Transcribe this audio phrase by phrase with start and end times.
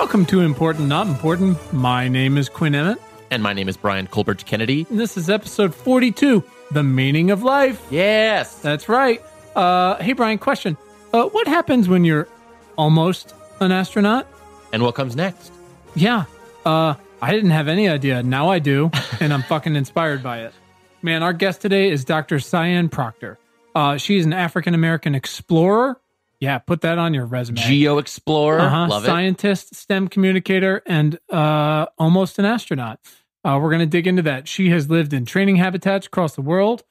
[0.00, 1.58] Welcome to Important Not Important.
[1.74, 2.98] My name is Quinn Emmett,
[3.30, 4.86] And my name is Brian Colbert Kennedy.
[4.88, 7.86] and this is episode 42 The Meaning of Life.
[7.90, 8.56] Yes.
[8.60, 9.22] That's right.
[9.54, 10.78] Uh, hey, Brian, question.
[11.12, 12.26] Uh, what happens when you're
[12.78, 14.26] almost an astronaut?
[14.72, 15.52] And what comes next?
[15.94, 16.24] Yeah.
[16.64, 18.22] Uh, I didn't have any idea.
[18.22, 18.90] Now I do,
[19.20, 20.54] and I'm fucking inspired by it.
[21.02, 22.40] Man, our guest today is Dr.
[22.40, 23.38] Sian Proctor.
[23.74, 25.99] Uh, she's an African American explorer.
[26.40, 27.60] Yeah, put that on your resume.
[27.60, 28.60] Geo Explorer.
[28.60, 28.88] uh-huh.
[28.88, 29.06] Love it.
[29.06, 32.98] scientist, STEM communicator, and uh, almost an astronaut.
[33.44, 34.48] Uh, we're going to dig into that.
[34.48, 36.82] She has lived in training habitats across the world.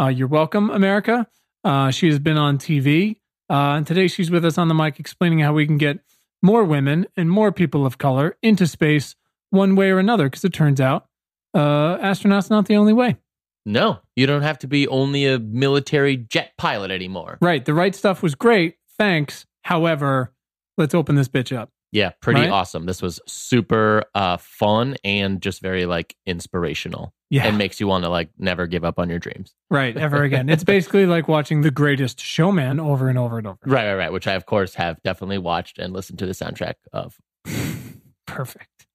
[0.00, 1.26] Uh, you're welcome, America.
[1.64, 3.16] Uh, she has been on TV.
[3.50, 5.98] Uh, and today she's with us on the mic explaining how we can get
[6.40, 9.14] more women and more people of color into space
[9.50, 10.24] one way or another.
[10.24, 11.06] Because it turns out
[11.54, 13.16] uh, astronauts not the only way.
[13.64, 17.38] No, you don't have to be only a military jet pilot anymore.
[17.40, 17.64] Right.
[17.64, 18.76] The right stuff was great.
[19.02, 19.46] Thanks.
[19.62, 20.32] However,
[20.78, 21.70] let's open this bitch up.
[21.90, 22.50] Yeah, pretty Right?
[22.50, 22.86] awesome.
[22.86, 27.12] This was super uh, fun and just very like inspirational.
[27.28, 27.46] Yeah.
[27.48, 29.56] And makes you want to like never give up on your dreams.
[29.70, 30.48] Right, ever again.
[30.48, 33.58] It's basically like watching The Greatest Showman over and over and over.
[33.66, 34.12] Right, right, right.
[34.12, 37.16] Which I of course have definitely watched and listened to the soundtrack of.
[38.28, 38.86] Perfect.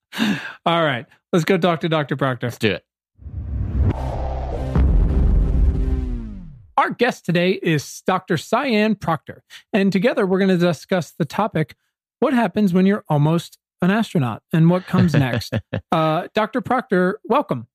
[0.65, 2.15] All right, let's go talk to Dr.
[2.15, 2.47] Proctor.
[2.47, 2.85] Let's do it.
[6.77, 8.37] Our guest today is Dr.
[8.37, 9.41] Sian Proctor,
[9.73, 11.75] and together we're going to discuss the topic
[12.19, 15.55] what happens when you're almost an astronaut and what comes next.
[15.91, 16.61] uh, Dr.
[16.61, 17.65] Proctor, welcome.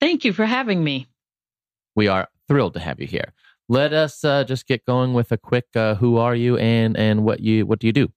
[0.00, 1.08] Thank you for having me.
[1.96, 3.32] We are thrilled to have you here.
[3.68, 7.24] Let us uh, just get going with a quick uh, who are you and and
[7.24, 8.12] what you what do you do?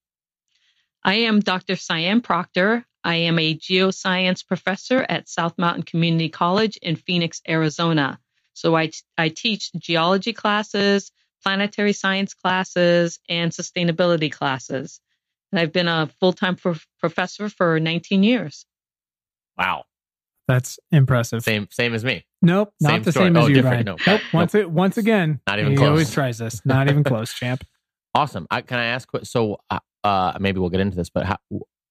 [1.04, 1.76] I am Dr.
[1.76, 2.86] Sian Proctor.
[3.04, 8.20] I am a geoscience professor at South Mountain Community College in Phoenix, Arizona.
[8.54, 11.12] So I, I teach geology classes,
[11.44, 15.00] planetary science classes, and sustainability classes.
[15.52, 18.66] And I've been a full time prof- professor for 19 years.
[19.58, 19.86] Wow.
[20.48, 21.44] That's impressive.
[21.44, 22.26] Same same as me.
[22.42, 23.26] Nope, not Same the story.
[23.28, 23.62] same as Oh, you.
[23.62, 23.86] Ryan.
[23.86, 23.98] No.
[24.06, 24.22] Nope.
[24.34, 25.90] Once it once again, Not even he close.
[25.90, 26.62] always tries this.
[26.66, 27.64] Not even close, champ.
[28.14, 28.46] Awesome.
[28.52, 29.14] I, can I ask?
[29.14, 31.38] what- So, uh, uh, maybe we'll get into this, but how,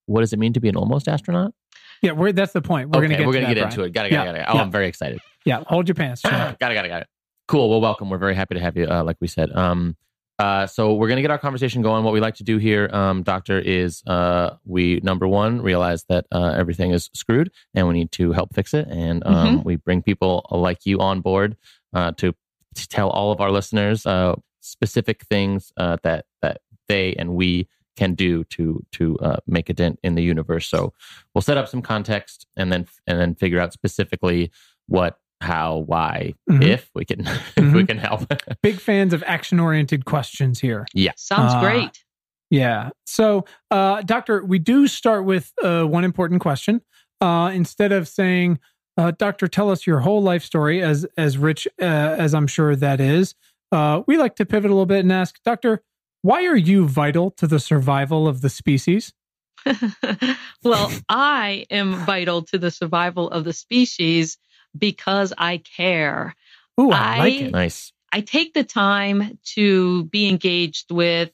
[0.05, 1.55] what does it mean to be an almost astronaut?
[2.03, 2.91] Yeah, we're, that's the point.
[2.91, 3.73] We're okay, going to get we're gonna that, get Brian.
[3.73, 3.93] into it.
[3.93, 4.11] Got it.
[4.11, 4.27] Got Yeah, it.
[4.27, 4.45] Got it.
[4.49, 4.63] Oh, yeah.
[4.63, 5.21] I'm very excited.
[5.45, 6.59] Yeah, hold your pants, got it.
[6.59, 6.89] Got it.
[6.89, 7.07] Got it.
[7.49, 7.69] Cool.
[7.71, 8.11] Well, welcome.
[8.11, 8.87] We're very happy to have you.
[8.87, 9.51] Uh, like we said.
[9.57, 9.97] Um,
[10.39, 12.03] uh, so we're gonna get our conversation going.
[12.03, 16.27] What we like to do here, um, Doctor, is uh, we number one realize that
[16.33, 20.01] uh, everything is screwed and we need to help fix it, and um, we bring
[20.01, 21.59] people like you on board
[21.93, 22.35] uh, to,
[22.75, 27.69] to tell all of our listeners uh, specific things uh, that that they and we
[28.01, 30.67] can do to to uh, make a dent in the universe.
[30.69, 30.93] So
[31.35, 34.51] we'll set up some context and then and then figure out specifically
[34.87, 36.63] what, how, why, Mhm.
[36.65, 37.21] if we can
[37.57, 37.89] if we Mhm.
[37.89, 38.21] can help.
[38.63, 40.87] Big fans of action oriented questions here.
[40.95, 42.05] Yeah, sounds Uh, great.
[42.51, 42.91] Yeah.
[43.07, 46.81] So, uh, Doctor, we do start with uh, one important question.
[47.21, 48.59] Uh, instead of saying,
[48.97, 51.85] uh, "Doctor, tell us your whole life story," as as rich uh,
[52.25, 53.35] as I'm sure that is,
[53.73, 55.83] uh, we like to pivot a little bit and ask, Doctor,
[56.23, 59.13] why are you vital to the survival of the species?
[60.65, 64.39] well, I am vital to the survival of the species
[64.77, 66.35] because I care.
[66.81, 67.53] Ooh, I, like it.
[67.53, 67.93] nice.
[68.13, 71.31] I take the time to be engaged with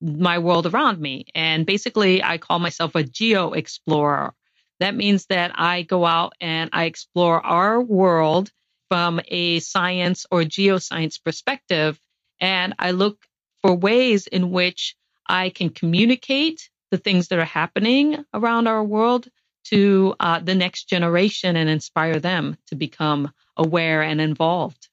[0.00, 1.26] my world around me.
[1.34, 4.34] And basically, I call myself a geo explorer.
[4.80, 8.50] That means that I go out and I explore our world
[8.88, 11.98] from a science or geoscience perspective.
[12.40, 13.18] And I look
[13.64, 14.94] for ways in which
[15.26, 19.26] I can communicate the things that are happening around our world
[19.64, 24.88] to uh, the next generation and inspire them to become aware and involved.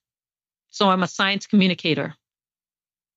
[0.70, 2.14] So I'm a science communicator,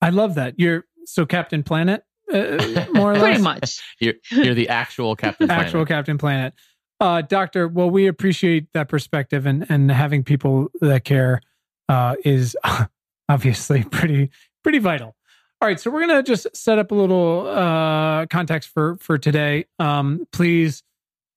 [0.02, 0.60] I love that.
[0.60, 3.22] You're so Captain Planet, uh, more or less.
[3.22, 3.82] pretty much.
[4.00, 5.66] You're you're the actual Captain Planet.
[5.66, 6.54] actual Captain Planet.
[7.00, 11.42] Uh, Doctor, well, we appreciate that perspective and and having people that care
[11.88, 12.56] uh, is
[13.30, 14.30] obviously pretty
[14.64, 15.16] pretty vital.
[15.62, 19.66] All right, so we're gonna just set up a little uh, context for for today.
[19.80, 20.84] Um, please,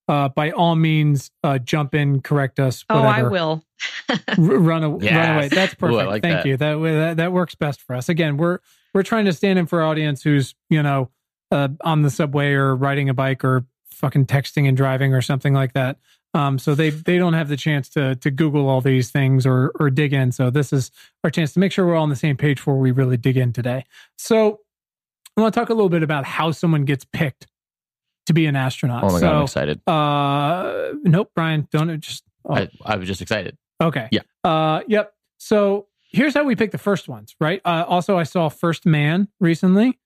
[0.07, 2.83] uh, by all means, uh, jump in, correct us.
[2.89, 3.63] Oh, I will.
[4.09, 5.47] R- run, a, run away.
[5.47, 6.01] That's perfect.
[6.01, 6.45] I like Thank that.
[6.45, 6.57] you.
[6.57, 8.09] That, that that works best for us.
[8.09, 8.59] Again, we're
[8.93, 11.09] we're trying to stand in for our audience who's you know
[11.51, 15.53] uh, on the subway or riding a bike or fucking texting and driving or something
[15.53, 15.97] like that.
[16.33, 19.71] Um, so they they don't have the chance to to Google all these things or
[19.79, 20.31] or dig in.
[20.31, 20.91] So this is
[21.23, 23.37] our chance to make sure we're all on the same page before we really dig
[23.37, 23.85] in today.
[24.17, 24.59] So
[25.35, 27.47] I want to talk a little bit about how someone gets picked
[28.27, 29.03] to be an astronaut.
[29.03, 29.87] Oh my so, god, I'm excited.
[29.87, 32.23] uh, nope, Brian, don't just.
[32.45, 32.53] Oh.
[32.53, 33.57] I, I was just excited.
[33.81, 34.07] Okay.
[34.11, 34.21] Yeah.
[34.43, 35.13] Uh, yep.
[35.37, 37.61] So here's how we pick the first ones, right?
[37.65, 39.99] Uh, also, I saw First Man recently.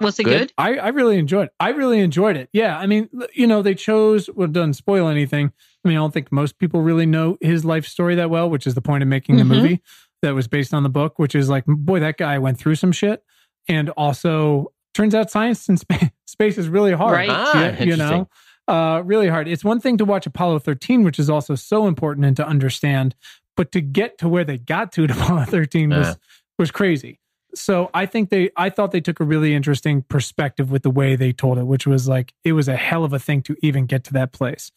[0.00, 0.38] Was it Good?
[0.38, 0.52] good?
[0.58, 1.52] I, I really enjoyed it.
[1.60, 2.48] I really enjoyed it.
[2.52, 2.78] Yeah.
[2.78, 5.52] I mean, you know, they chose, well, it doesn't spoil anything.
[5.84, 8.66] I mean, I don't think most people really know his life story that well, which
[8.66, 9.48] is the point of making the Mhm.
[9.48, 9.82] movie
[10.22, 12.92] that was based on the book, which is like, boy, that guy went through some
[12.92, 13.22] shit.
[13.68, 17.12] And also, turns out science in space, space is really hard.
[17.12, 17.28] Right.
[17.30, 18.28] Ah, Yeah, you know,
[18.68, 19.48] uh, really hard.
[19.48, 23.14] It's one thing to watch Apollo 13, which is also so important and to understand,
[23.56, 26.14] but to get to where they got to at Apollo 13 was Yeah.
[26.58, 27.19] was crazy.
[27.54, 31.16] So I think they, I thought they took a really interesting perspective with the way
[31.16, 33.86] they told it, which was like it was a hell of a thing to even
[33.86, 34.70] get to that place.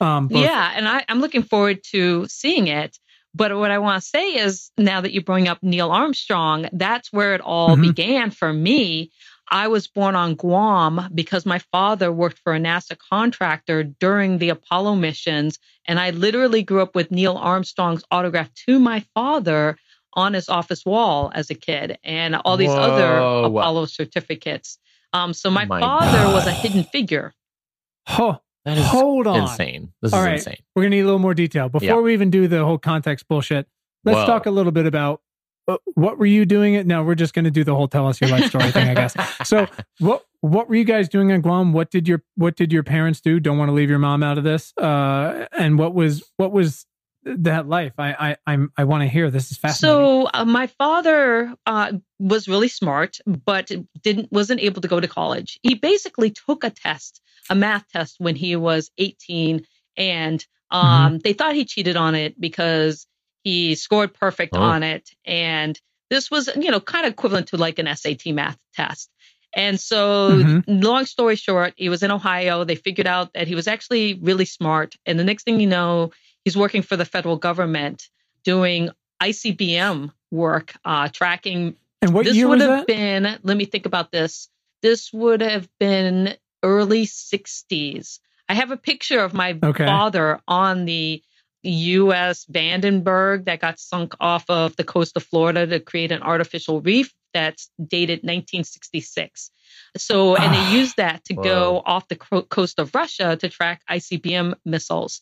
[0.00, 2.98] Um, both- Yeah, and I, I'm looking forward to seeing it.
[3.34, 7.12] But what I want to say is now that you bring up Neil Armstrong, that's
[7.12, 7.82] where it all Mhm.
[7.82, 9.10] began for me.
[9.52, 14.48] I was born on Guam because my father worked for a NASA contractor during the
[14.50, 15.58] Apollo missions.
[15.86, 19.76] And I literally grew up with Neil Armstrong's autograph to my father
[20.14, 24.78] on his office wall as a kid and all these other Apollo certificates.
[25.12, 27.32] Um, so my, My father was a hidden figure.
[28.06, 28.38] Huh.
[28.64, 29.42] That is hold on.
[29.42, 29.92] insane.
[30.02, 30.32] This All is right.
[30.34, 30.56] insane.
[30.76, 31.96] We're gonna need a little more detail before Yeah.
[32.00, 33.66] we even do the whole context bullshit.
[34.04, 34.26] Let's Whoa.
[34.26, 35.22] talk a little bit about
[35.66, 36.86] uh, what were you doing it.
[36.86, 39.14] No, we're just gonna do the whole tell us your life story thing, I guess.
[39.48, 39.66] So
[39.98, 41.72] what what were you guys doing on Guam?
[41.72, 43.40] What did your what did your parents do?
[43.40, 44.72] Don't want to leave your mom out of this.
[44.76, 46.86] Uh, and what was what was
[47.24, 47.92] that life?
[47.98, 49.30] I I I'm I want to hear.
[49.30, 50.06] This is fascinating.
[50.06, 53.70] So uh, my father uh, was really smart, but
[54.02, 55.58] didn't wasn't able to go to college.
[55.62, 59.64] He basically took a test, a math test, when he was 18,
[59.96, 63.06] and um, they thought he cheated on it because
[63.42, 64.60] he scored perfect Oh.
[64.60, 65.78] on it, and
[66.10, 69.10] this was you know kind of equivalent to like an SAT math test.
[69.52, 70.64] And so, Mhm.
[70.68, 72.62] long story short, he was in Ohio.
[72.62, 76.12] They figured out that he was actually really smart, and the next thing you know,
[76.44, 78.08] he's working for the federal government
[78.44, 78.90] doing
[79.22, 81.76] ICBM work, uh, tracking.
[82.02, 82.86] and what this year would was have that?
[82.86, 84.48] been, let me think about this.
[84.82, 88.18] This would have been early 60s.
[88.48, 89.84] I have a picture of my Okay.
[89.86, 91.22] father on the
[91.62, 92.46] U.S.
[92.50, 97.12] Vandenberg that got sunk off of the coast of Florida to create an artificial reef
[97.34, 99.50] that's dated 1966.
[99.96, 100.70] So, and Ah.
[100.70, 105.20] they used that to go off the co- coast of Russia to track ICBM missiles.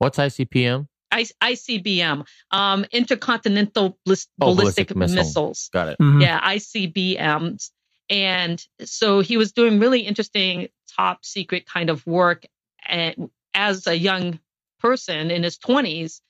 [0.00, 0.86] What's ICPM?
[1.12, 5.16] I- ICBM, um, intercontinental ballis- Oh, ballistic, ballistic missile.
[5.16, 5.68] missiles.
[5.72, 5.98] Got it.
[6.00, 6.22] Mhm.
[6.22, 7.70] Yeah, ICBMs.
[8.08, 12.46] And so he was doing really interesting, top secret kind of work
[12.86, 14.40] and, as a young
[14.80, 16.20] person in his 20s,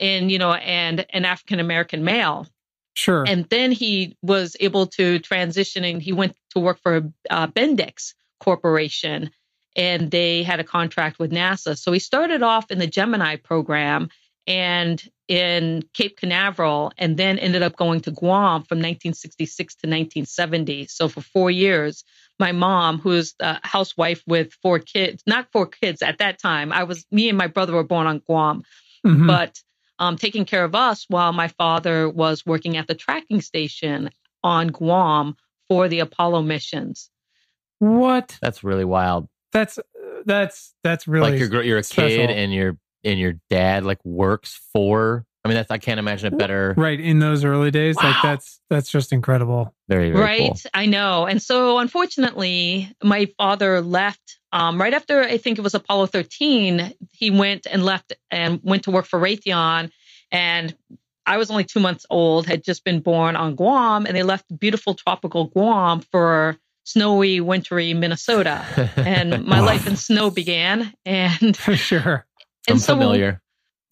[0.00, 2.48] and you know, and an African American male.
[2.94, 3.24] Sure.
[3.28, 8.14] And then he was able to transition and he went to work for uh, Bendix
[8.40, 9.30] Corporation
[9.76, 11.78] and they had a contract with NASA.
[11.78, 14.08] So he started off in the Gemini program
[14.46, 20.86] and in Cape Canaveral and then ended up going to Guam from 1966 to 1970.
[20.86, 22.02] So for four years,
[22.40, 26.84] my mom, who's a housewife with four kids, not four kids at that time, I
[26.84, 28.64] was, me and my brother were born on Guam
[29.06, 29.26] Mhm.
[29.26, 29.58] but
[29.98, 34.10] um, taking care of us while my father was working at the tracking station
[34.42, 35.36] on Guam
[35.68, 37.10] for the Apollo missions.
[37.78, 38.38] what?
[38.42, 39.28] That's really wild.
[39.52, 39.78] That's
[40.24, 42.26] that's that's really like you're gr- you're a special.
[42.26, 45.24] kid and your and your dad like works for.
[45.44, 46.74] I mean, that's I can't imagine a better.
[46.76, 47.96] right in those early days.
[47.96, 49.74] Like that's that's just incredible.
[49.88, 50.40] Very very right?
[50.40, 50.70] cool.
[50.74, 51.26] I know.
[51.26, 56.92] And so, unfortunately, my father left um, right after I think it was Apollo 13.
[57.12, 59.90] He went and left and went to work for Raytheon.
[60.32, 60.76] And
[61.26, 64.46] I was only two months old, had just been born on Guam, and they left
[64.58, 66.56] beautiful tropical Guam for
[66.92, 68.64] snowy, wintry Minnesota.
[68.96, 69.66] And my Wow.
[69.66, 70.92] life in snow began.
[71.04, 72.26] And For sure.
[72.68, 73.40] I'm and so familiar.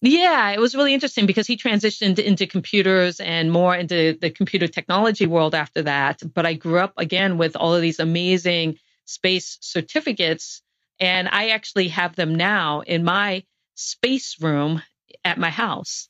[0.01, 4.67] yeah, it was really interesting because he transitioned into computers and more into the computer
[4.67, 6.21] technology world after that.
[6.33, 10.61] But I grew up again with all of these amazing space certificates,
[10.99, 13.43] and I actually have them now in my
[13.75, 14.81] space room
[15.25, 16.07] at my house.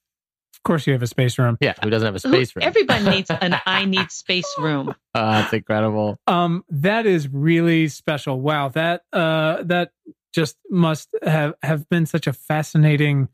[0.60, 1.58] Of course, you have a space room.
[1.62, 2.64] Yeah, who doesn't have a space room?
[2.64, 4.94] Everybody needs an I need space room.
[5.16, 6.20] Uh, that's incredible.
[6.28, 8.42] Um, that is really special.
[8.42, 9.92] Wow, that uh, that
[10.34, 13.30] just must have have been such a fascinating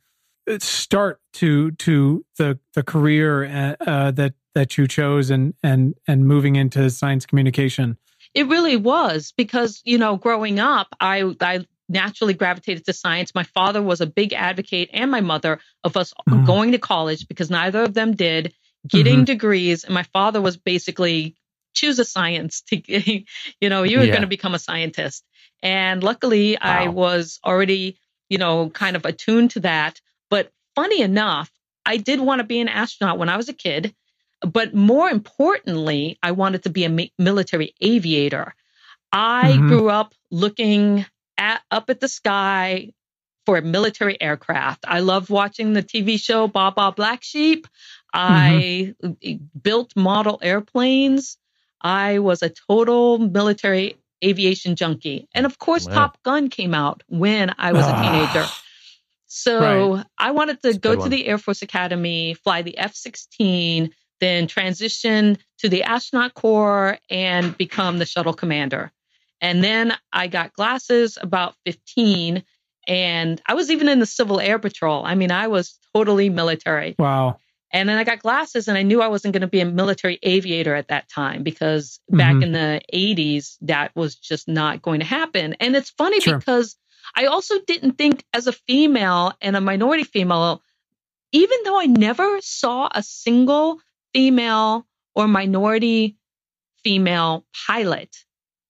[0.50, 5.96] uh, start to to the the career uh, uh, that that you chose and and
[6.08, 7.98] and moving into science communication.
[8.36, 13.34] It really was because you know, growing up, I I naturally gravitated to science.
[13.36, 16.46] My father was a big advocate, and my mother of us Mhm.
[16.46, 18.54] going to college because neither of them did,
[18.88, 21.36] getting degrees, and my father was basically
[21.74, 22.78] choose a science to,
[23.62, 24.12] you know, you were Yeah.
[24.12, 25.24] going to become a scientist.
[25.62, 27.98] And luckily, I was already,
[28.30, 30.00] you know, kind of attuned to that.
[30.30, 31.52] But funny enough,
[31.86, 33.94] I did want to be an astronaut when I was a kid.
[34.42, 38.54] But more importantly, I wanted to be a mi- military aviator.
[39.12, 39.68] I Mhm.
[39.68, 41.06] grew up looking
[41.38, 42.92] at up at the sky
[43.46, 44.86] for military aircraft.
[44.88, 47.68] I love watching the TV show Baa Baa Black Sheep.
[48.14, 48.94] I
[49.62, 51.38] built model airplanes.
[51.82, 55.28] I was a total military aviation junkie.
[55.36, 55.94] And of course, Wow.
[55.94, 58.02] Top Gun came out when I was a Ah.
[58.02, 58.48] teenager.
[59.28, 61.10] So I wanted to That's go to one.
[61.10, 67.56] the Air Force Academy, fly the F 16, then transition to the astronaut corps and
[67.58, 68.92] become the shuttle commander.
[69.42, 72.44] And then I got glasses about 15,
[72.88, 75.06] and I was even in the Civil Air Patrol.
[75.06, 76.96] I mean, I was totally military.
[76.98, 77.38] Wow.
[77.72, 80.20] And then I got glasses, and I knew I wasn't going to be a military
[80.24, 82.44] aviator at that time because back Mhm.
[82.44, 85.56] in the 80s, that was just not going to happen.
[85.60, 86.38] And it's funny Sure.
[86.38, 86.78] because
[87.16, 90.62] I also didn't think, as a female and a minority female,
[91.32, 93.80] even though I never saw a single
[94.14, 96.18] female or minority
[96.84, 98.16] female pilot,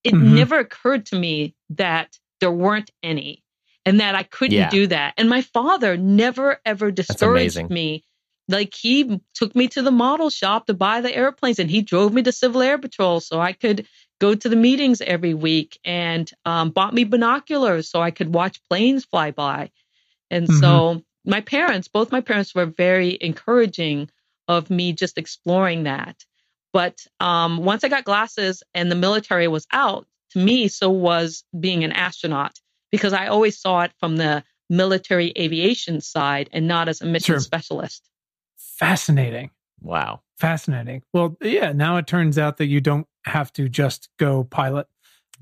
[0.05, 0.35] it Mhm.
[0.35, 3.43] never occurred to me that there weren't any
[3.85, 4.69] and that I couldn't Yeah.
[4.69, 5.15] do that.
[5.17, 8.03] And my father never ever discouraged me.
[8.47, 12.13] Like he took me to the model shop to buy the airplanes and he drove
[12.13, 13.87] me to Civil Air Patrol so I could
[14.21, 18.61] go to the meetings every week and um, bought me binoculars so I could watch
[18.69, 19.71] planes fly by.
[20.29, 24.09] And so my parents, both my parents were very encouraging
[24.47, 26.23] of me just exploring that.
[26.75, 31.45] But um, once I got glasses and the military was out, to me, so was
[31.57, 32.51] being an astronaut
[32.91, 37.35] because I always saw it from the military aviation side and not as a mission
[37.35, 37.39] Sure.
[37.39, 38.09] specialist.
[38.57, 39.51] Fascinating.
[39.79, 40.19] Wow.
[40.37, 41.01] Fascinating.
[41.13, 44.87] Well, yeah, now it turns out that you don't have to just go pilot.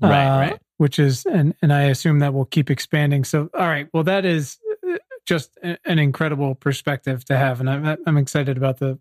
[0.00, 0.60] Right, uh, right.
[0.76, 3.24] Which is, and, and I assume that will keep expanding.
[3.24, 3.88] So, all right.
[3.92, 7.58] Well, that is uh, just an incredible perspective to have.
[7.58, 9.00] And I'm, I'm excited about the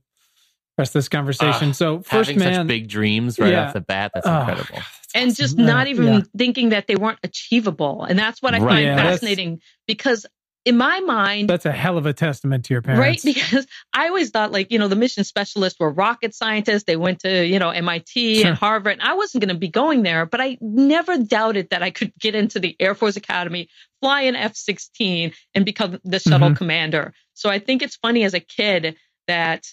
[0.78, 1.70] rest of this conversation.
[1.70, 2.54] Ah, so, first Having man.
[2.56, 3.68] such big dreams right Yeah.
[3.68, 4.76] off the bat, that's Oh, incredible.
[4.76, 5.44] God, that's and awesome.
[5.44, 6.22] just Uh, not even yeah.
[6.38, 8.04] thinking that they weren't achievable.
[8.04, 8.70] And that's what I Right.
[8.70, 10.26] find Yeah, fascinating because
[10.66, 13.36] in my mind, That's a hell of a testament to your parents, right?
[13.36, 16.86] Because I always thought like, you know, the mission specialists were rocket scientists.
[16.86, 18.48] They went to, you know, MIT Sure.
[18.48, 18.94] and Harvard.
[18.94, 22.14] And I wasn't going to be going there, but I never doubted that I could
[22.18, 23.68] get into the Air Force Academy,
[24.02, 26.56] fly an F 16, and become the shuttle Mhm.
[26.58, 27.14] commander.
[27.34, 28.96] So I think it's funny as a kid
[29.28, 29.66] that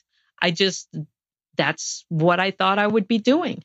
[0.43, 0.89] I just,
[1.57, 3.63] that's what I thought I would be doing.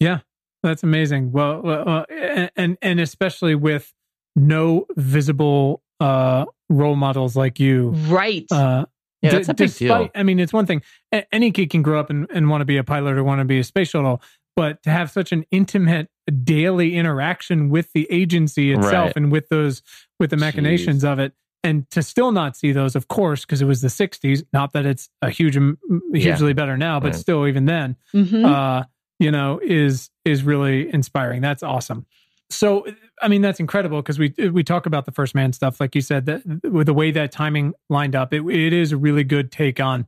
[0.00, 0.20] Yeah,
[0.62, 1.32] that's amazing.
[1.32, 3.92] Well, well, uh, and and especially with
[4.36, 7.90] no visible uh, role models like you.
[8.08, 8.46] Right.
[8.50, 8.86] Uh,
[9.22, 10.08] Yeah, d- that's a big deal.
[10.14, 10.82] I mean, it's one thing.
[11.12, 13.38] a- Any kid can grow up and, and want to be a pilot or want
[13.40, 14.20] to be a space shuttle,
[14.56, 16.08] but to have such an intimate
[16.42, 19.16] daily interaction with the agency itself Right.
[19.16, 19.82] and with those
[20.18, 23.66] with the machinations of it, and to still not see those, of course, because it
[23.66, 24.42] was the '60s.
[24.52, 25.78] Not that it's a huge, m-
[26.12, 27.14] hugely better now, but Right.
[27.16, 28.44] still, even then, Mhm.
[28.44, 28.84] uh,
[29.18, 31.40] you know, is is really inspiring.
[31.42, 32.06] That's awesome.
[32.50, 32.86] So,
[33.22, 36.00] I mean, that's incredible because we we talk about the first man stuff, like you
[36.00, 39.50] said, that with the way that timing lined up, it it is a really good
[39.52, 40.06] take on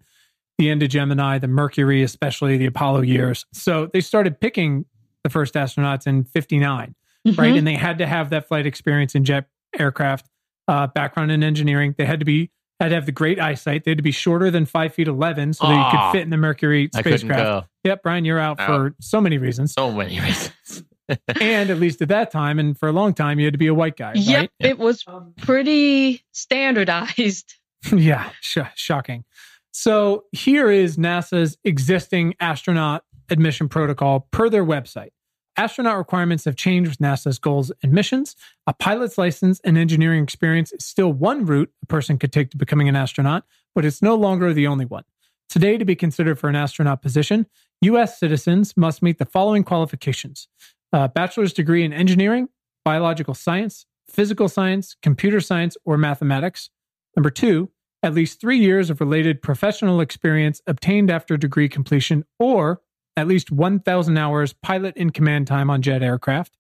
[0.59, 3.45] the end of Gemini, the Mercury, especially the Apollo years.
[3.53, 4.85] So they started picking
[5.25, 6.95] the first astronauts in '59,
[7.25, 7.37] right?
[7.37, 7.59] Mhm.
[7.59, 9.47] And they had to have that flight experience in jet
[9.79, 10.29] aircraft,
[10.69, 11.95] uh, background in engineering.
[11.99, 13.85] They had to be had to have the great eyesight.
[13.85, 16.31] They had to be shorter than five feet eleven, so that you could fit in
[16.31, 17.39] the Mercury spacecraft.
[17.43, 17.65] go.
[17.85, 18.67] Yep, Brian, you're out Out.
[18.67, 19.73] for so many reasons.
[19.75, 20.85] So many reasons.
[21.41, 23.67] and at least at that time, and for a long time, you had to be
[23.67, 24.41] a white guy, Yep.
[24.41, 24.51] right?
[24.59, 25.05] It was
[25.37, 27.55] pretty standardized.
[27.95, 29.25] yeah, sh- shocking.
[29.71, 35.11] So here is NASA's existing astronaut admission protocol per their website.
[35.57, 38.35] Astronaut requirements have changed with NASA's goals and missions.
[38.67, 42.57] A pilot's license and engineering experience is still one route a person could take to
[42.57, 45.05] becoming an astronaut, but it's no longer the only one.
[45.49, 47.47] Today, to be considered for an astronaut position,
[47.83, 48.19] U.S.
[48.19, 50.49] citizens must meet the following qualifications
[50.93, 52.49] a bachelor's degree in engineering,
[52.85, 56.71] biological science, physical science, computer science, or mathematics.
[57.17, 57.71] Number two,
[58.03, 62.81] at least three years of related professional experience obtained after degree completion, or
[63.17, 66.57] at least 1,000 hours pilot in command time on jet aircraft.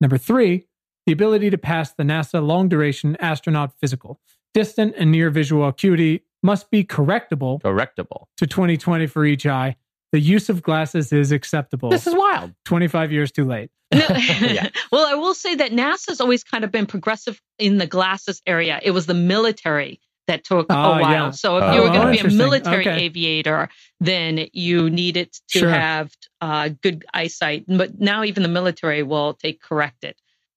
[0.00, 0.66] Number three,
[1.06, 4.20] the ability to pass the NASA long duration astronaut physical.
[4.52, 8.26] Distant and near visual acuity must be correctable Correctable.
[8.36, 9.76] to 2020 for each eye.
[10.12, 11.88] The use of glasses is acceptable.
[11.90, 12.52] This is wild.
[12.66, 13.70] 25 years too late.
[13.92, 14.68] Yeah.
[14.92, 18.78] Well, I will say that NASA's always kind of been progressive in the glasses area.
[18.82, 21.10] It was the military that took Ah, a while.
[21.26, 21.30] yeah.
[21.30, 23.04] So if Oh, you were going to be a military Okay.
[23.04, 23.68] aviator,
[24.00, 25.70] then you needed to Sure.
[25.70, 27.64] have uh, good eyesight.
[27.68, 30.14] But now even the military will take corrected.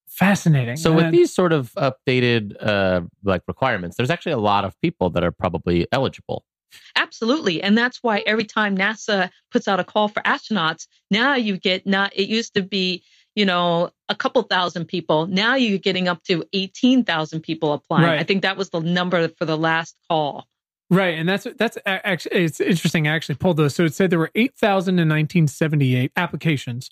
[0.08, 0.76] Fascinating.
[0.76, 5.10] So with these sort of updated uh, like requirements, there's actually a lot of people
[5.10, 6.44] that are probably eligible.
[6.96, 7.62] Absolutely.
[7.62, 11.86] And that's why every time NASA puts out a call for astronauts, now you get
[11.86, 13.02] not, it used to be,
[13.38, 15.28] you know, a couple thousand people.
[15.28, 18.04] Now you're getting up to 18,000 people applying.
[18.04, 18.18] Right.
[18.18, 20.48] I think that was the number for the last call.
[20.90, 23.06] Right, and that's that's actually it's interesting.
[23.06, 23.74] I actually pulled those.
[23.74, 26.90] So it said there were eight thousand in nineteen seventy eight applications.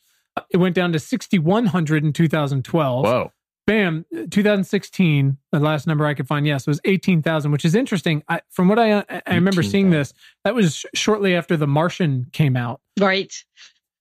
[0.50, 3.06] It went down to sixty one hundred in two thousand twelve.
[3.06, 3.32] Whoa.
[3.66, 5.38] Bam, two thousand sixteen.
[5.50, 8.22] The last number I could find, yes, was eighteen thousand, which is interesting.
[8.28, 9.90] I, from what I I remember seeing 18,000.
[9.90, 10.12] this,
[10.44, 12.82] that was shortly after The Martian came out.
[13.00, 13.32] Right.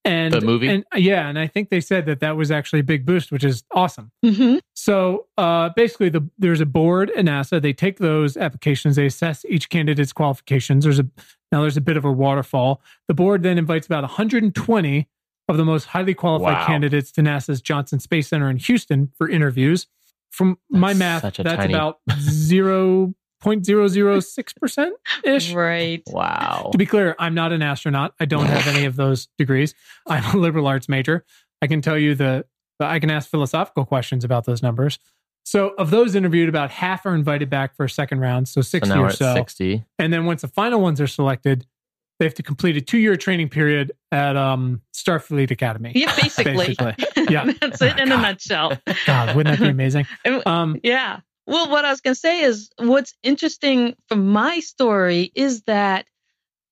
[0.06, 0.68] And The movie?
[0.70, 3.44] and yeah, and I think they said that that was actually a big boost, which
[3.44, 4.12] is awesome.
[4.24, 7.60] hmm So uh, basically, the there's a board at NASA.
[7.62, 10.84] They take those applications, they assess each candidate's qualifications.
[10.84, 11.08] There's a
[11.52, 12.82] now there's a bit of a waterfall.
[13.08, 15.08] The board then invites about 120
[15.48, 16.66] of the most highly qualified Wow.
[16.68, 19.88] candidates to NASA's Johnson Space Center in Houston for interviews.
[20.32, 23.14] From my math, that's tiny- about zero
[23.46, 25.54] point zero zero six percent ish.
[25.54, 26.02] Right.
[26.08, 26.70] Wow.
[26.72, 28.14] To be clear, I'm not an astronaut.
[28.20, 29.76] I don't have any of those degrees.
[30.08, 31.24] I'm a liberal arts major.
[31.62, 32.46] I can tell you the,
[32.80, 34.98] I can ask philosophical questions about those numbers.
[35.46, 38.70] So, of those interviewed, about half are invited back for a second round, so So
[38.80, 39.34] 60 now we're or at so.
[39.36, 39.86] 60.
[40.00, 41.68] And then once the final ones are selected,
[42.18, 45.92] they have to complete a two year training period at um, Starfleet Academy.
[45.94, 46.76] Yeah, basically.
[46.76, 46.96] Basically.
[47.30, 47.46] Yeah.
[47.62, 48.76] That's it in a nutshell.
[49.06, 50.08] God, wouldn't that be amazing?
[50.48, 51.20] Um, Yeah.
[51.48, 56.06] Well, what I was going to say is what's interesting from my story is that,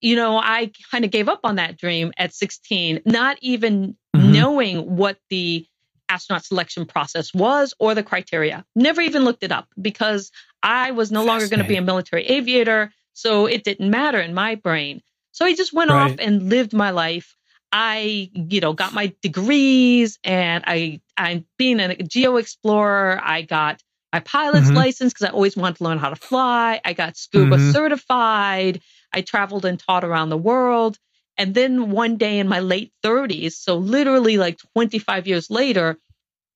[0.01, 4.31] you know, I kind of gave up on that dream at 16, not even Mhm.
[4.31, 5.67] knowing what the
[6.09, 8.65] astronaut selection process was or the criteria.
[8.75, 12.25] Never even looked it up because I was no longer going to be a military
[12.25, 12.91] aviator.
[13.13, 15.01] So it didn't matter in my brain.
[15.31, 17.35] So I just went off and lived my life.
[17.71, 23.19] I, you know, got my degrees and I, I'm being a geo explorer.
[23.23, 23.81] I got
[24.13, 24.75] my pilot's Mhm.
[24.75, 26.79] license because I always wanted to learn how to fly.
[26.85, 27.73] I got scuba Mhm.
[27.73, 28.81] certified.
[29.11, 30.97] I traveled and taught around the world.
[31.37, 35.97] And then one day in my late 30s, so literally like 25 years later,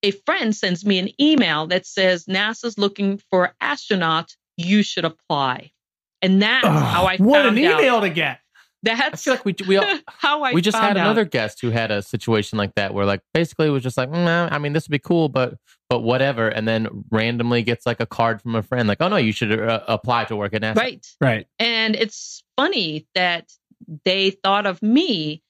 [0.03, 4.35] a friend sends me an email that says NASA's looking for astronauts.
[4.55, 5.71] You should apply.
[6.21, 7.79] And that's how I what an out.
[7.79, 8.39] email to get.
[8.85, 11.05] I That's feel like we we all, how I we just found had out.
[11.07, 14.09] another guest who had a situation like that where like basically it was just like
[14.09, 15.55] nah, I mean this would be cool but
[15.89, 19.17] but whatever and then randomly gets like a card from a friend like oh no
[19.17, 20.75] you should uh, apply to work at NASA.
[20.75, 21.07] right.
[21.19, 21.47] Right.
[21.59, 23.51] And it's funny that
[24.05, 25.41] they thought of me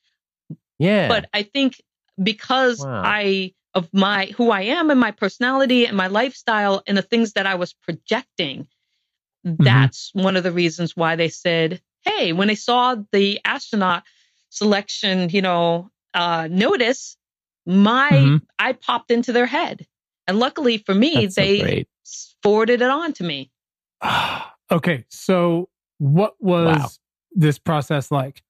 [0.79, 1.07] Yeah.
[1.09, 1.81] but I think
[2.21, 3.01] because Wow.
[3.05, 7.33] I of my who I am and my personality and my lifestyle and the things
[7.33, 8.67] that I was projecting,
[9.45, 9.63] Mm-hmm.
[9.63, 14.03] that's one of the reasons why they said, "Hey, when they saw the astronaut
[14.49, 17.17] selection, you know, uh, notice,
[17.65, 18.41] my Mhm.
[18.59, 19.85] I popped into their head,
[20.27, 21.87] and luckily for me, That's they great.
[22.41, 23.51] forwarded it on to me.
[24.71, 25.05] okay.
[25.09, 26.89] So, what was Wow.
[27.31, 28.43] this process like?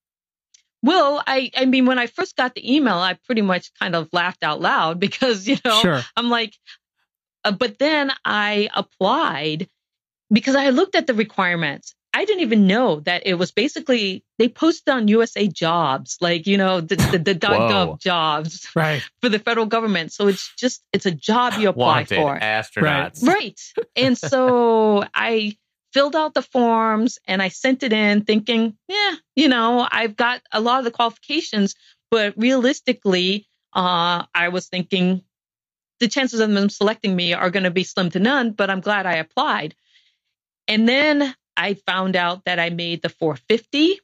[0.83, 4.09] Well, I I mean, when I first got the email, I pretty much kind of
[4.13, 6.01] laughed out loud because you know Sure.
[6.15, 6.55] I'm like,
[7.43, 9.67] uh, but then I applied
[10.31, 11.95] because I looked at the requirements.
[12.17, 16.57] I didn't even know that it was basically they posted on USA Jobs, like you
[16.57, 17.69] know the the, the Whoa.
[17.69, 19.03] .gov jobs Right.
[19.21, 20.11] for the federal government.
[20.11, 23.21] So it's just it's a job you apply Wanted for, astronauts.
[23.27, 23.59] right?
[23.95, 25.57] And so I
[25.93, 30.41] filled out the forms and I sent it in, thinking, yeah, you know, I've got
[30.51, 31.75] a lot of the qualifications,
[32.09, 35.21] but realistically, uh, I was thinking
[35.99, 38.81] the chances of them selecting me are going to be slim to none, but I'm
[38.81, 39.75] glad I applied.
[40.67, 43.99] And then I found out that I made the 450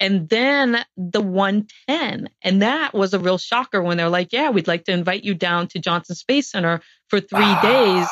[0.00, 2.28] and then the 110.
[2.42, 5.34] And that was a real shocker when they're like, yeah, we'd like to invite you
[5.34, 8.06] down to Johnson Space Center for three days.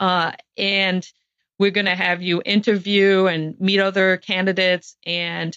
[0.00, 1.06] Uh, and
[1.58, 5.56] we're going to have you interview and meet other candidates and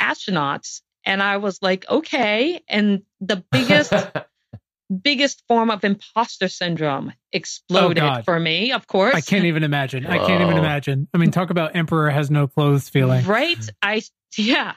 [0.00, 0.80] astronauts.
[1.04, 2.62] And I was like, okay.
[2.68, 3.92] And the biggest
[5.02, 9.14] biggest form of imposter syndrome exploded Oh, for me, of course.
[9.14, 10.06] I can't even imagine.
[10.06, 11.08] I can't even imagine.
[11.14, 13.24] I mean, talk about emperor has no clothes feeling.
[13.24, 13.58] Right?
[13.82, 14.02] I
[14.36, 14.74] yeah.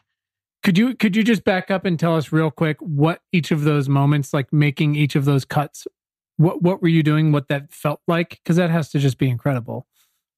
[0.63, 3.63] Could you could you just back up and tell us real quick what each of
[3.63, 5.87] those moments, like making each of those cuts,
[6.37, 7.31] what what were you doing?
[7.31, 8.39] What that felt like?
[8.43, 9.87] Because that has to just be incredible.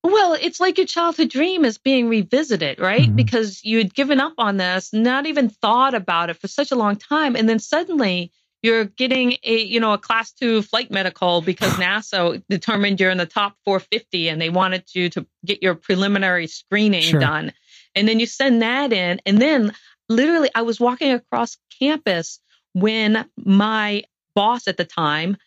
[0.04, 3.10] Well, it's like your childhood dream is being revisited, right?
[3.10, 3.16] Mhm.
[3.16, 6.76] Because you had given up on this, not even thought about it for such a
[6.76, 11.42] long time, and then suddenly you're getting a you know a class two flight medical
[11.42, 15.76] because NASA determined you're in the top 450 and they wanted you to get your
[15.76, 17.20] preliminary screening Sure.
[17.20, 17.54] done,
[17.96, 19.74] and then you send that in, and then
[20.08, 22.40] literally I was walking across campus
[22.74, 24.04] when my
[24.36, 25.38] boss at the time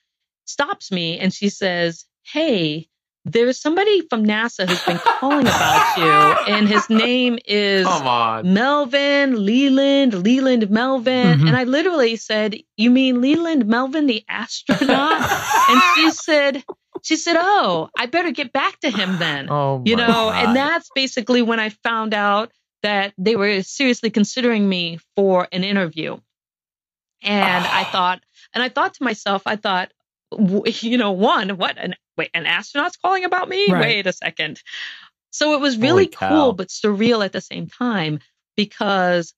[0.45, 2.89] stops me and she says, "Hey."
[3.25, 7.87] There's somebody from NASA who's been calling about you, and his name is
[8.45, 11.39] Melvin Leland, Leland Melvin.
[11.41, 11.47] Mhm.
[11.49, 15.23] And I literally said, You mean Leland Melvin, the astronaut?
[15.71, 16.65] and she said,
[17.03, 19.49] She said, Oh, I better get back to him then.
[19.51, 20.45] Oh, you know, God.
[20.45, 22.51] and that's basically when I found out
[22.83, 26.19] that they were seriously considering me for an interview.
[27.23, 28.21] And I thought,
[28.53, 29.93] and I thought to myself, I thought,
[30.33, 33.73] w- you know, one, what an wait, an astronaut's calling about me?
[33.73, 33.79] Right.
[33.79, 34.63] Wait a second.
[35.33, 38.21] So it was really cool, but surreal at the same time
[38.57, 39.35] because,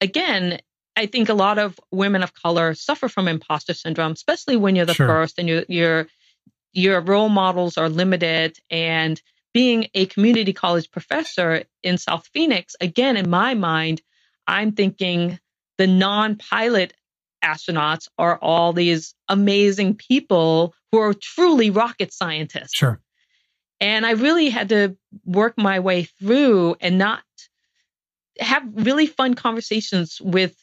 [0.00, 0.60] again,
[0.96, 4.86] I think a lot of women of color suffer from imposter syndrome, especially when you're
[4.86, 5.06] the Sure.
[5.06, 6.08] first and your your
[6.74, 8.58] your role models are limited.
[8.70, 9.22] And
[9.54, 14.02] being a community college professor in South Phoenix, again, in my mind,
[14.48, 15.40] I'm thinking
[15.78, 16.94] the non-pilot
[17.44, 22.74] astronauts are all these amazing people who are truly rocket scientists.
[22.74, 23.00] Sure.
[23.80, 27.22] And I really had to work my way through and not
[28.40, 30.56] have really fun conversations with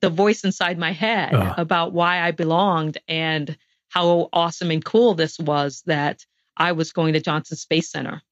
[0.00, 1.54] the voice inside my head Ugh.
[1.56, 3.56] about why I belonged and
[3.88, 6.24] how awesome and cool this was that
[6.56, 8.22] I was going to Johnson Space Center.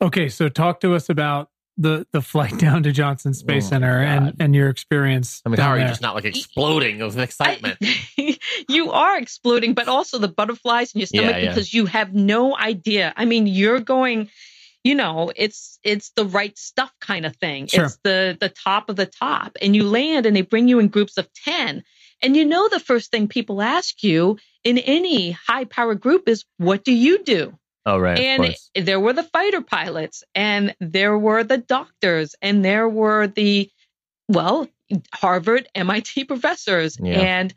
[0.00, 4.00] Okay, so talk to us about the the flight down to Johnson Space Oh Center
[4.00, 4.36] and God.
[4.40, 5.42] and your experience.
[5.44, 5.88] I mean, how are you there.
[5.88, 7.78] just not like exploding with excitement?
[7.82, 11.48] I- you are exploding, but also the butterflies in your stomach Yeah, yeah.
[11.50, 13.12] because you have no idea.
[13.16, 14.30] I mean, you're going,
[14.84, 17.66] you know, it's it's the right stuff kind of thing.
[17.66, 17.86] Sure.
[17.86, 20.88] It's the the top of the top, and you land, and they bring you in
[20.88, 21.82] groups of ten,
[22.22, 26.44] and you know the first thing people ask you in any high power group is,
[26.58, 28.18] "What do you do?" Oh, right.
[28.18, 28.54] and
[28.86, 33.70] there were the fighter pilots and there were the doctors and there were the
[34.28, 34.68] well
[35.12, 37.20] harvard mit professors Yeah.
[37.20, 37.54] and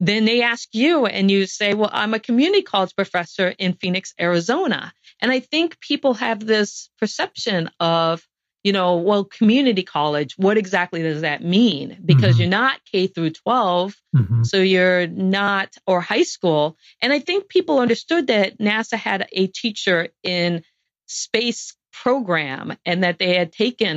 [0.00, 4.14] then they ask you and you say well i'm a community college professor in phoenix
[4.20, 8.26] arizona and i think people have this perception of
[8.68, 12.40] you know well community college what exactly does that mean because Mhm.
[12.40, 14.44] you're not k through 12 Mhm.
[14.50, 16.76] so you're not, or high school.
[17.02, 20.62] And I think people understood that NASA had a teacher in
[21.06, 21.62] space
[22.02, 23.94] program and that they had taken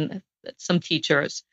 [0.67, 1.43] some teachers.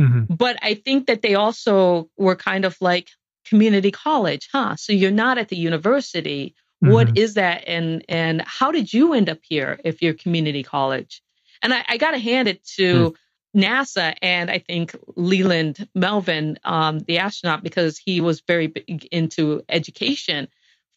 [0.00, 0.26] Mhm.
[0.44, 3.08] But I think that they also were kind of like
[3.50, 4.76] community college, huh?
[4.76, 6.54] So you're not at the university.
[6.80, 7.18] What Mhm.
[7.24, 7.58] is that?
[7.74, 11.12] And and how did you end up here if you're community college?
[11.62, 13.14] And I, I got to hand it to
[13.56, 19.62] NASA and I think Leland Melvin, um, the astronaut, because he was very big into
[19.68, 20.48] education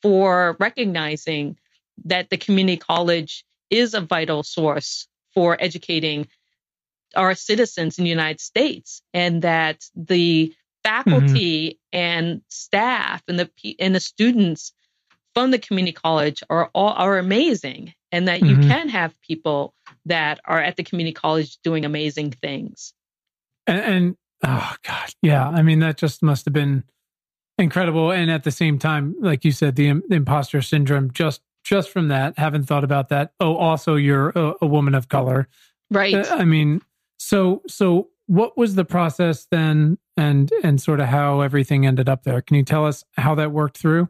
[0.02, 1.58] for recognizing
[2.06, 6.28] that the community college is a vital source for educating
[7.16, 13.94] our citizens in the United States and that the faculty and staff and the and
[13.94, 14.74] the students
[15.34, 18.68] from the community college are all are amazing and that you Mhm.
[18.68, 19.74] can have people
[20.06, 22.94] that are at the community college doing amazing things.
[23.68, 25.48] and, and oh god, yeah.
[25.48, 26.84] I mean, that just must have been
[27.58, 28.12] incredible.
[28.12, 31.12] And at the same time, like you said, the, im- the imposter syndrome.
[31.12, 33.34] Just just from that, haven't thought about that.
[33.40, 35.48] Oh, also, you're a, a woman of color.
[35.92, 36.16] Right.
[36.16, 36.82] Uh, I mean,
[37.20, 42.24] so so what was the process then, and and sort of how everything ended up
[42.24, 42.42] there?
[42.42, 44.10] Can you tell us how that worked through?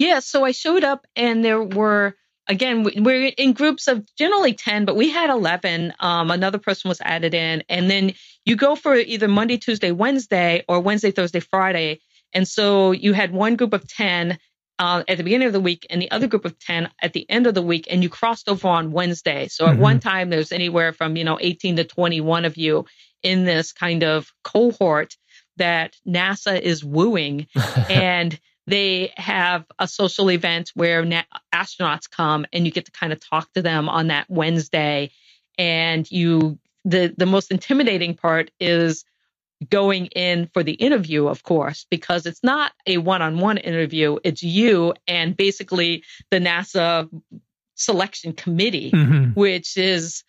[0.00, 2.16] Yeah, so I showed up and there were
[2.48, 6.88] again we- we're in groups of generally 10 but we had 11 um, another person
[6.88, 7.62] was added in.
[7.68, 12.00] And then you go for either monday tuesday wednesday or wednesday thursday friday.
[12.32, 14.38] And so you had one group of 10
[14.80, 17.28] uh, at the beginning of the week and the other group of 10 at the
[17.30, 19.46] end of the week and you crossed over on wednesday.
[19.48, 19.78] So at Mhm.
[19.78, 22.84] one time there's anywhere from you know 18 to 21 of you
[23.22, 25.16] in this kind of cohort
[25.56, 27.46] that nasa is wooing.
[27.88, 31.22] And they have a social event where na-
[31.54, 35.10] astronauts come and you get to kind of talk to them on that Wednesday
[35.58, 39.04] and you the the most intimidating part is
[39.70, 44.92] going in for the interview of course because it's not a one-on-one interview it's you
[45.06, 47.08] and basically the NASA
[47.74, 49.34] selection committee Mhm.
[49.36, 50.24] which is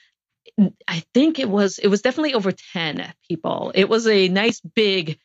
[0.88, 3.72] I think it was it was definitely over 10 people.
[3.76, 5.20] It was a nice big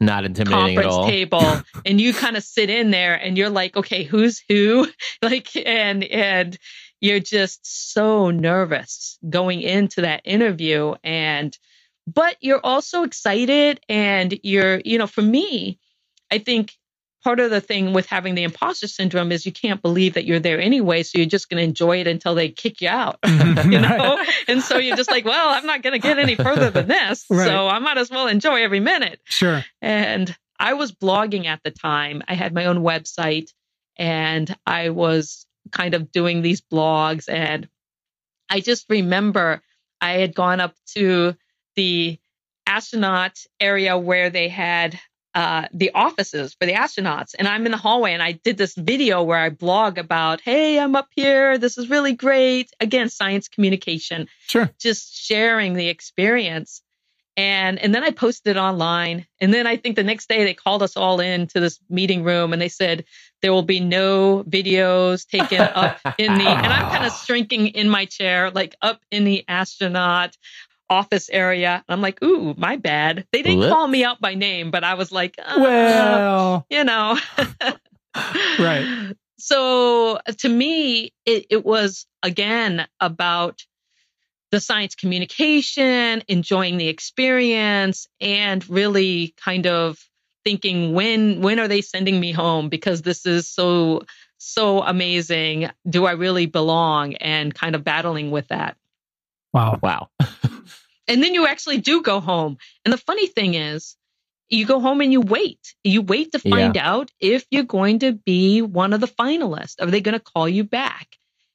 [0.00, 1.06] Not intimidating at all.
[1.06, 4.88] table and you kind of sit in there and you're like okay who's who
[5.22, 6.58] like and and
[7.00, 11.56] you're just so nervous going into that interview and
[12.06, 15.78] but you're also excited and you're you know for me
[16.30, 16.72] i think
[17.22, 20.38] part of the thing with having the imposter syndrome is you can't believe that you're
[20.40, 23.78] there anyway so you're just going to enjoy it until they kick you out you
[23.78, 26.88] know and so you're just like well i'm not going to get any further than
[26.88, 27.46] this Right.
[27.46, 29.64] so i might as well enjoy every minute Sure.
[29.82, 32.22] and I was blogging at the time.
[32.28, 33.50] I had my own website
[33.96, 37.30] and I was kind of doing these blogs.
[37.30, 37.66] And
[38.50, 39.62] I just remember
[40.02, 41.34] I had gone up to
[41.76, 42.18] the
[42.66, 45.00] astronaut area where they had
[45.34, 47.34] uh, the offices for the astronauts.
[47.38, 50.78] And I'm in the hallway and I did this video where I blog about, hey,
[50.78, 51.58] I'm up here.
[51.58, 52.70] This is really great.
[52.80, 54.28] Again, science communication.
[54.48, 54.70] Sure.
[54.78, 56.82] Just sharing the experience.
[57.36, 59.24] And and then I posted it online.
[59.40, 62.24] And then I think the next day they called us all in to this meeting
[62.24, 63.04] room and they said
[63.40, 67.88] there will be no videos taken up in the and I'm kind of shrinking in
[67.88, 70.36] my chair, like up in the astronaut
[70.90, 71.84] office area.
[71.88, 73.26] I'm like, ooh, my bad.
[73.32, 73.72] They didn't Whoops.
[73.72, 77.18] call me out by name, but I was like, uh, Well, you know.
[78.58, 79.14] Right.
[79.38, 83.62] So to me, it, it was again about
[84.50, 89.98] the science communication, enjoying the experience, and really kind of
[90.44, 94.02] thinking when when are they sending me home because this is so
[94.38, 95.70] so amazing.
[95.88, 97.14] Do I really belong?
[97.14, 98.76] And kind of battling with that.
[99.52, 99.78] wow.
[99.82, 100.08] Wow.
[101.08, 102.58] And then you actually do go home.
[102.84, 103.96] And the funny thing is,
[104.48, 105.74] you go home and you wait.
[105.84, 109.76] You wait to find out if you're going to be one of the finalists.
[109.80, 111.08] Are they going to call you back?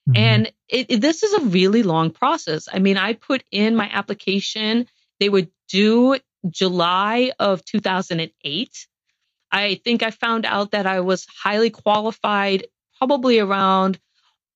[0.09, 0.17] Mhm.
[0.17, 2.67] And it, it- this is a really long process.
[2.71, 4.87] I mean, I put in my application.
[5.19, 8.87] They were due July of 2008.
[9.51, 13.99] I think I found out that I was highly qualified probably around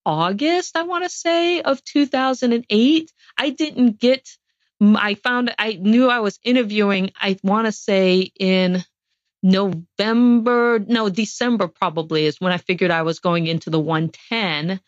[0.06, 3.12] August, I want to say, of 2008.
[3.38, 4.28] I didn't get,
[4.82, 8.84] I found, I knew I was interviewing, I want to say in
[9.44, 14.80] November, no, December probably is when I figured I was going into the 110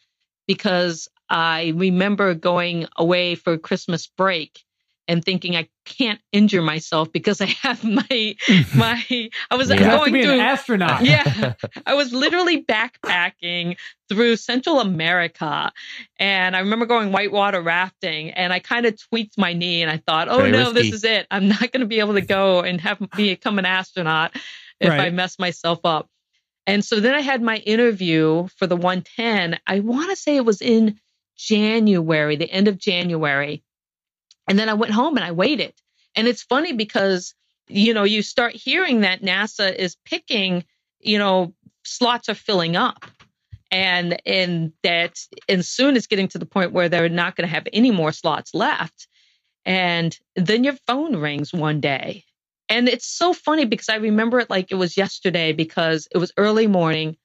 [0.47, 4.59] because I remember going away for Christmas break
[5.07, 8.35] and thinking I can't injure myself because I have my
[8.75, 11.05] my I was You you have to going be through an astronaut.
[11.05, 11.53] Yeah.
[11.85, 13.77] I was literally backpacking
[14.09, 15.71] through Central America.
[16.19, 19.97] And I remember going whitewater rafting and I kind of tweaked my knee and I
[19.97, 21.27] thought, oh Very no, this is it.
[21.31, 24.35] I'm not going to be able to go and have become an astronaut
[24.79, 25.13] if I Right.
[25.13, 26.09] mess myself up.
[26.67, 29.59] And so then I had my interview for the 110.
[29.65, 30.99] I want to say it was in
[31.35, 33.63] January, the end of January.
[34.51, 35.73] And then I went home and I waited.
[36.13, 37.35] And it's funny because,
[37.69, 40.65] you know, you start hearing that NASA is picking,
[40.99, 41.53] you know,
[41.85, 43.05] slots are filling up.
[43.71, 47.55] And and that and soon it's getting to the point where they're not going to
[47.55, 49.07] have any more slots left.
[49.63, 52.25] And then your phone rings one day.
[52.67, 56.33] And it's so funny because I remember it like it was yesterday because it was
[56.35, 57.15] early morning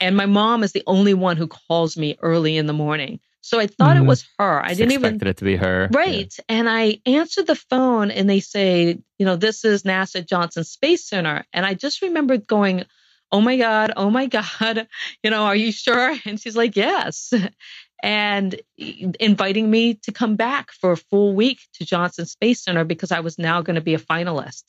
[0.00, 3.20] and my mom is the only one who calls me early in the morning.
[3.44, 4.00] So I thought Mhm.
[4.00, 4.64] it was her.
[4.64, 5.90] I didn't even expected it to be her.
[5.92, 6.34] Right.
[6.48, 11.06] And I answered the phone and they say, you know, this is NASA Johnson Space
[11.06, 11.44] Center.
[11.52, 12.86] And I just remembered going,
[13.30, 14.88] oh my God, oh my God,
[15.22, 16.16] you know, are you sure?
[16.24, 17.34] And she's like, yes.
[18.02, 23.12] And inviting me to come back for a full week to Johnson Space Center because
[23.12, 24.64] I was now going to be a finalist.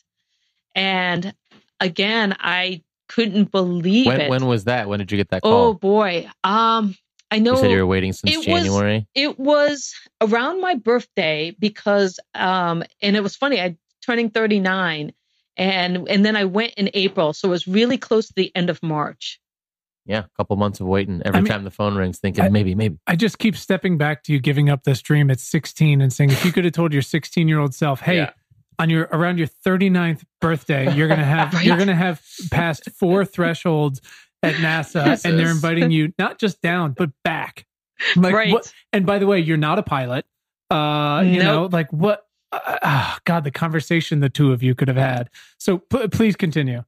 [0.74, 1.34] And
[1.80, 4.30] again, I couldn't believe When, it.
[4.30, 4.88] when was that?
[4.88, 6.30] When did you get that oh boy.
[6.46, 6.96] Um,
[7.32, 9.08] I know you said you were waiting since it was- January.
[9.16, 15.12] it was around my birthday because um and it was funny i turning 39
[15.58, 18.70] and and then i went in april so it was really close to the end
[18.70, 19.40] of march
[20.08, 21.24] yeah, a couple months of waiting.
[21.26, 23.00] Every I mean- time the phone rings, thinking I- maybe, maybe.
[23.08, 26.30] I just keep stepping back to you giving up this dream at 16 and saying,
[26.30, 28.30] if you could have told your 16 year old self, hey, Yeah.
[28.78, 31.66] on your around your 39th birthday, you're gonna have Right.
[31.66, 34.00] you're gonna have passed four thresholds
[34.44, 37.66] at NASA, and they're inviting you not just down but back.
[38.16, 38.72] Like right what?
[38.94, 40.26] And by the way, you're not a pilot.
[40.70, 42.26] Uh, you know, like what?
[42.52, 45.30] Uh, ah, God, the conversation the two of you could have had.
[45.58, 46.84] So p- please continue.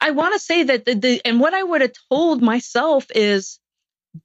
[0.00, 3.58] i want to say that the, the and what i would have told myself is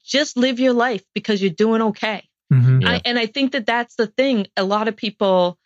[0.04, 2.82] just live your life because you're doing okay Mhm.
[2.84, 2.92] Yeah.
[2.92, 5.58] I, and i think that that's the thing a lot of people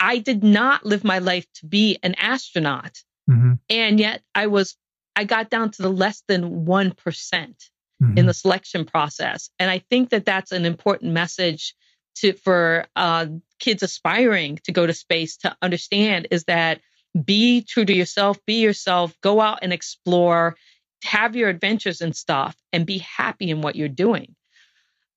[0.00, 3.58] i did not live my life to be an astronaut Mhm.
[3.70, 4.76] and yet i was
[5.18, 8.16] i got down to the less than 1% Mhm.
[8.18, 9.50] in the selection process.
[9.58, 11.74] And I think that that's an important message
[12.20, 13.26] to for uh,
[13.58, 16.80] kids aspiring to go to space to understand is that
[17.24, 20.56] be true to yourself, be yourself, go out and explore,
[21.02, 24.36] have your adventures and stuff, and be happy in what you're doing.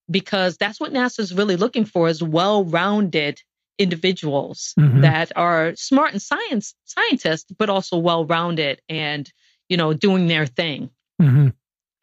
[0.09, 3.39] Because that's what NASA's really looking for is well-rounded
[3.77, 5.01] individuals Mhm.
[5.01, 9.31] that are smart and science scientists, but also well-rounded and
[9.71, 10.89] you know doing their thing.
[11.21, 11.53] Mhm.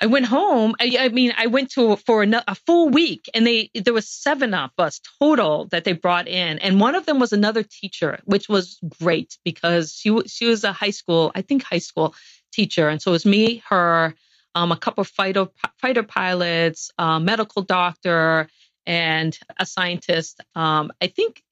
[0.01, 0.75] I went home.
[0.81, 4.09] I, I mean, I went to for a, a full week, and they there was
[4.09, 8.21] seven of us total that they brought in, and one of them was another teacher,
[8.25, 12.15] which was great because she she was a high school, I think high school
[12.53, 14.15] teacher, and so it was me, her,
[14.55, 15.49] um, a couple of fighter
[15.83, 18.49] fighter pilots, a medical doctor,
[18.87, 20.41] and a scientist.
[20.55, 21.43] Um, I think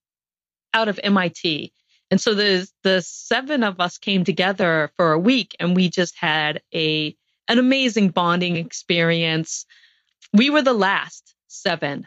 [0.73, 1.73] out of MIT.
[2.11, 6.17] And so the the seven of us came together for a week, and we just
[6.17, 7.17] had a
[7.49, 9.67] an amazing bonding experience.
[10.33, 12.07] We were the last seven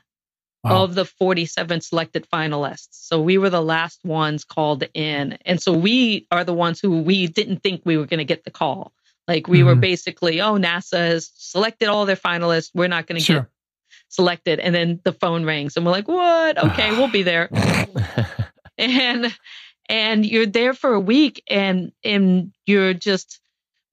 [0.63, 0.83] wow.
[0.83, 2.87] of the 47 selected finalists.
[2.91, 5.37] So we were the last ones called in.
[5.45, 8.43] And so we are the ones who we didn't think we were going to get
[8.43, 8.93] the call.
[9.27, 9.67] Like we mm-hmm.
[9.67, 12.71] were basically, oh, NASA has selected all their finalists.
[12.73, 13.39] We're not going to sure.
[13.41, 13.49] get
[14.09, 14.59] selected.
[14.59, 16.57] And then the phone rings and we're like, what?
[16.57, 17.49] Okay, we'll be there.
[18.77, 19.33] and
[19.89, 23.41] and you're there for a week and and you're just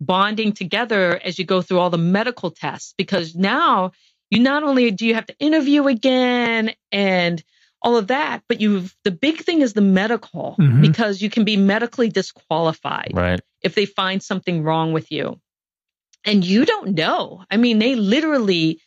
[0.00, 3.92] bonding together as you go through all the medical tests because now
[4.30, 7.42] you not only do you have to interview again and
[7.82, 10.82] all of that, but you've the big thing is the medical mm-hmm.
[10.82, 13.40] because you can be medically disqualified right.
[13.62, 15.40] if they find something wrong with you.
[16.24, 17.44] And you don't know.
[17.50, 18.80] I mean, they literally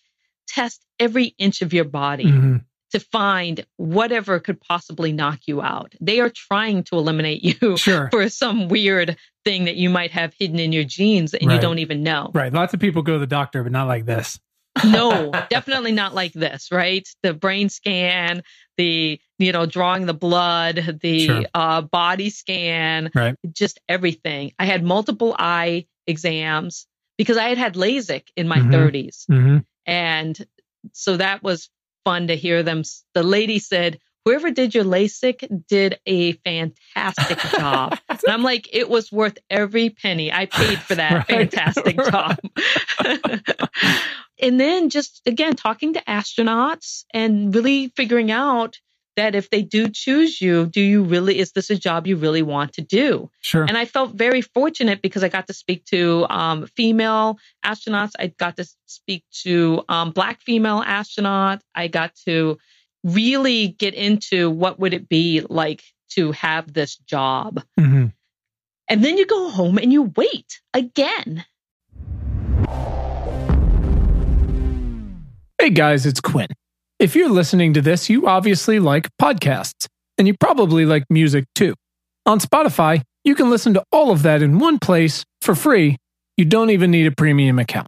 [0.50, 2.58] test every inch of your body mm-hmm.
[2.92, 5.94] To find whatever could possibly knock you out.
[6.02, 8.10] They are trying to eliminate you sure.
[8.12, 11.56] for some weird thing that you might have hidden in your genes and right.
[11.56, 12.32] you don't even know.
[12.34, 12.52] Right.
[12.52, 14.40] Lots of people go to the doctor, but not like this
[14.86, 17.08] no, definitely not like this, right?
[17.24, 18.44] The brain scan,
[18.78, 21.44] the you know drawing the blood, the sure.
[21.54, 23.36] uh, body scan, right.
[23.52, 24.54] just everything.
[24.60, 28.74] I had multiple eye exams because I had had LASIK in my mm-hmm.
[28.74, 29.58] 30s, mm-hmm.
[29.86, 30.48] and
[30.94, 31.70] so that was
[32.10, 32.82] fun to hear them.
[33.14, 38.00] The lady said, whoever did your LASIK did a fantastic job.
[38.10, 40.34] and I'm like, it was worth every penny.
[40.34, 41.28] I paid for that right.
[41.52, 42.40] fantastic job.
[44.42, 48.80] and then just again, talking to astronauts and really figuring out
[49.20, 52.42] that if they do choose you, do you really, is this a job you really
[52.42, 53.30] want to do?
[53.42, 53.64] Sure.
[53.64, 58.12] And I felt very fortunate because I got to speak to um, female astronauts.
[58.18, 61.60] I got to speak to um, Black female astronauts.
[61.76, 62.58] I got to
[63.04, 67.62] really get into what would it be like to have this job.
[67.78, 68.08] Mm-hmm.
[68.88, 71.44] And then you go home and you wait again.
[75.60, 76.48] Hey guys, it's Quinn.
[77.00, 81.74] If you're listening to this, you obviously like podcasts, and you probably like music too.
[82.26, 85.96] On Spotify, you can listen to all of that in one place for free.
[86.36, 87.88] You don't even need a premium account.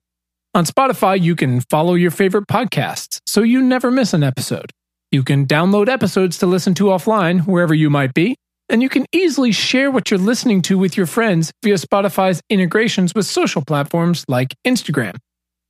[0.55, 4.71] On Spotify, you can follow your favorite podcasts so you never miss an episode.
[5.11, 8.37] You can download episodes to listen to offline wherever you might be,
[8.69, 13.13] and you can easily share what you're listening to with your friends via Spotify's integrations
[13.13, 15.17] with social platforms like Instagram.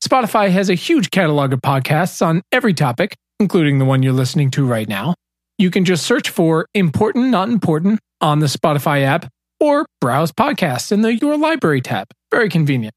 [0.04, 4.50] Spotify has a huge catalog of podcasts on every topic, including the one you're listening
[4.52, 5.16] to right now.
[5.58, 9.28] You can just search for Important Not Important on the Spotify app
[9.60, 12.08] or browse podcasts in the Your Library tab.
[12.32, 12.94] Very convenient.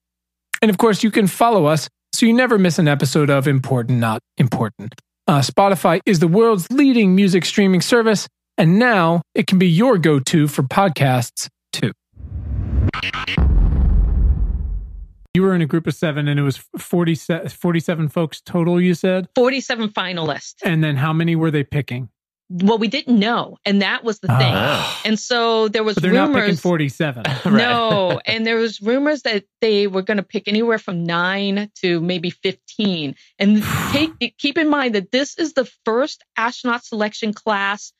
[0.63, 3.99] And of course, you can follow us so you never miss an episode of Important
[3.99, 4.95] Not Important.
[5.27, 9.99] Uh, Spotify is the world's leading music streaming service, and now it can be your
[9.99, 11.91] go to for podcasts too.
[15.35, 17.15] You were in a group of seven, and it was 40,
[17.49, 19.29] 47 folks total, you said?
[19.35, 20.55] 47 finalists.
[20.65, 22.09] And then how many were they picking?
[22.51, 24.55] well, we didn't know, and that was the thing.
[24.55, 25.01] Oh.
[25.05, 26.35] And so there was but they're rumors.
[26.35, 27.25] Not picking forty-seven.
[27.47, 32.01] no, and there was rumors that they were going to pick anywhere from nine to
[32.01, 33.17] maybe fifteen.
[33.39, 37.93] And take keep in mind that this is the first astronaut selection class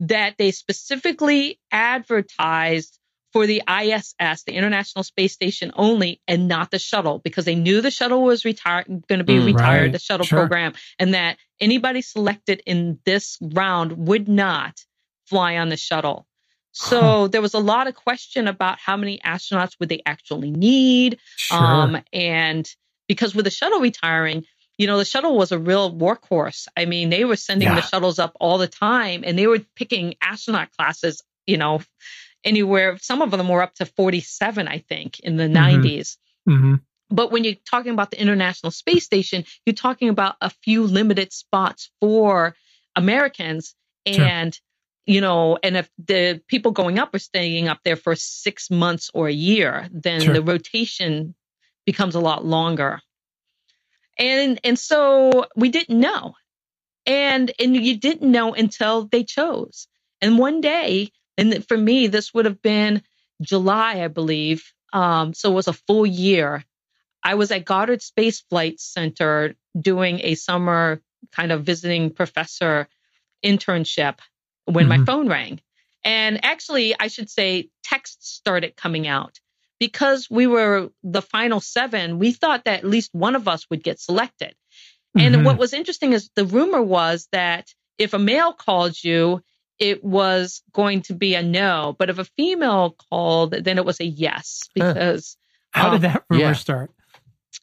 [0.00, 2.98] that they specifically advertised
[3.32, 7.80] for the ISS, the International Space Station only, and not the shuttle, because they knew
[7.80, 9.92] the shuttle was retired, going to be mm, retired, right.
[9.92, 10.40] the shuttle sure.
[10.40, 14.84] program, and that anybody selected in this round would not
[15.26, 16.26] fly on the shuttle.
[16.72, 17.28] So huh.
[17.28, 21.58] there was a lot of question about how many astronauts would they actually need, sure.
[21.58, 22.68] um, and
[23.08, 24.44] because with the shuttle retiring,
[24.76, 26.66] you know, the shuttle was a real workhorse.
[26.76, 27.74] I mean, they were sending yeah.
[27.74, 31.80] the shuttles up all the time, and they were picking astronaut classes, you know
[32.44, 35.82] anywhere, some of them were up to 47, I think, in the mm-hmm.
[35.82, 36.16] 90s.
[36.48, 36.74] Mm-hmm.
[37.10, 41.32] But when you're talking about the International Space Station, you're talking about a few limited
[41.32, 42.54] spots for
[42.94, 43.74] Americans.
[44.06, 44.60] And, sure.
[45.06, 49.10] you know, and if the people going up are staying up there for six months
[49.12, 50.34] or a year, then sure.
[50.34, 51.34] the rotation
[51.84, 53.00] becomes a lot longer.
[54.18, 56.34] And and so we didn't know.
[57.06, 59.88] And and you didn't know until they chose.
[60.20, 61.10] And one day
[61.40, 63.02] and for me, this would have been
[63.40, 64.72] July, I believe.
[64.92, 66.64] Um, so it was a full year.
[67.22, 71.00] I was at Goddard Space Flight Center doing a summer
[71.32, 72.88] kind of visiting professor
[73.44, 74.18] internship
[74.64, 75.00] when mm-hmm.
[75.00, 75.60] my phone rang.
[76.04, 79.38] And actually, I should say texts started coming out
[79.78, 83.82] because we were the final seven, we thought that at least one of us would
[83.82, 84.54] get selected.
[85.18, 85.44] And Mhm.
[85.44, 89.42] what was interesting is the rumor was that if a male called you,
[89.80, 91.96] it was going to be a no.
[91.98, 94.60] But if a female called, then it was a yes.
[94.78, 94.92] Huh.
[94.92, 95.36] Because,
[95.72, 96.52] How did um, that rumor yeah.
[96.52, 96.92] start?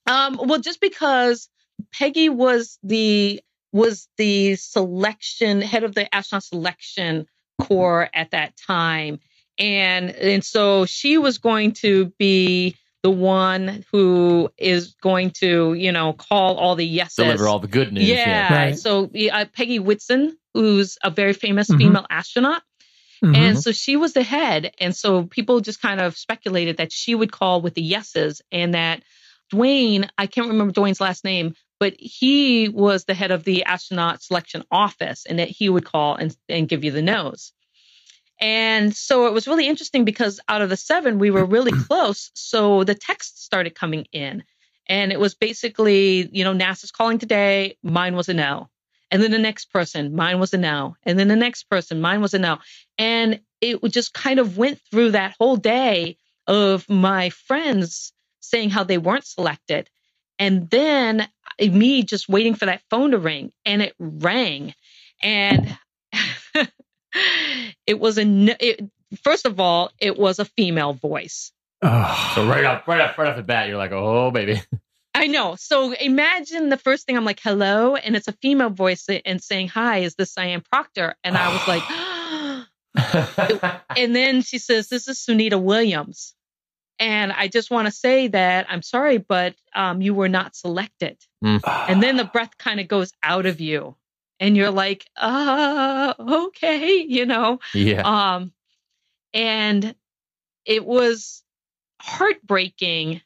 [0.08, 1.48] um, well, just because
[1.94, 3.42] Peggy was the
[3.72, 7.28] was the selection head of the astronaut selection
[7.62, 9.20] corps at that time,
[9.60, 12.76] and and so she was going to be
[13.08, 17.68] the one who is going to you know call all the yeses Deliver all the
[17.80, 18.10] good news.
[18.10, 18.54] yeah.
[18.54, 18.78] Right.
[18.78, 21.78] So uh, Peggy Whitson, who's a very famous Mhm.
[21.78, 22.62] female astronaut,
[23.24, 23.36] Mhm.
[23.36, 27.16] and so she was the head, and so people just kind of speculated that she
[27.16, 29.04] would call with the yeses, and that
[29.54, 34.22] Dwayne, I can't remember Dwayne's last name, but he was the head of the astronaut
[34.22, 37.54] selection office, and that he would call and and give you the nose.
[38.40, 42.32] And so it was really interesting because out of the seven, we were really close.
[42.34, 44.44] So the text started coming in.
[44.90, 47.78] And it was basically, you know, NASA's calling today.
[47.84, 48.70] Mine was a no.
[49.12, 50.96] And then the next person, mine was a no.
[51.04, 52.60] And then the next person, mine was a no.
[52.98, 58.84] And it just kind of went through that whole day of my friends saying how
[58.84, 59.90] they weren't selected.
[60.40, 63.52] And then uh, me just waiting for that phone to ring.
[63.66, 64.74] And it rang.
[65.22, 65.78] And
[67.86, 68.24] it was a,
[68.60, 68.90] it,
[69.24, 71.52] first of all, it was a female voice.
[71.82, 72.32] Oh.
[72.36, 74.62] So right off, right off, right off the bat, you're like, oh baby.
[75.14, 75.56] I know.
[75.58, 79.70] So imagine the first thing I'm like, hello, and it's a female voice and saying,
[79.70, 81.16] hi, is this Sian Proctor?
[81.24, 81.84] And I was like,
[83.98, 86.36] and then she says, this is Sunita Williams.
[87.00, 91.18] And I just want to say that I'm sorry, but um, you were not selected.
[91.88, 93.96] And then the breath kind of goes out of you.
[94.40, 97.60] And you're like, uh, okay, you know.
[97.74, 98.02] yeah.
[98.04, 98.54] Um,
[99.34, 99.96] and
[100.66, 101.44] it was
[102.02, 103.22] heartbreaking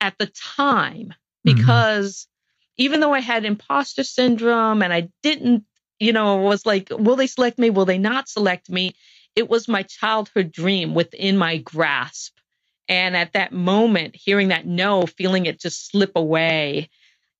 [0.00, 1.14] at the time
[1.46, 1.54] Mhm.
[1.56, 2.28] because
[2.78, 5.66] even though I had imposter syndrome and I didn't,
[6.00, 7.70] you know, was like, will they select me?
[7.70, 8.94] Will they not select me?
[9.36, 12.34] It was my childhood dream within my grasp.
[12.88, 16.90] And at that moment, hearing that no, feeling it just slip away.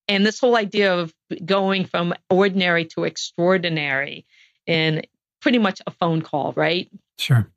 [0.09, 4.27] And this whole idea of going from ordinary to extraordinary
[4.67, 5.03] in
[5.41, 6.91] pretty much a phone call, right?
[7.19, 7.49] Sure.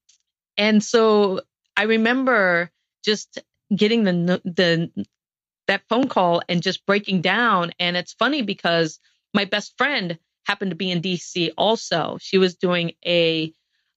[0.57, 1.41] And so
[1.75, 2.71] I remember
[3.03, 3.39] just
[3.75, 5.05] getting the the
[5.67, 7.71] that phone call and just breaking down.
[7.79, 8.99] And it's funny because
[9.33, 12.17] my best friend happened to be in DC also.
[12.21, 13.51] She was doing a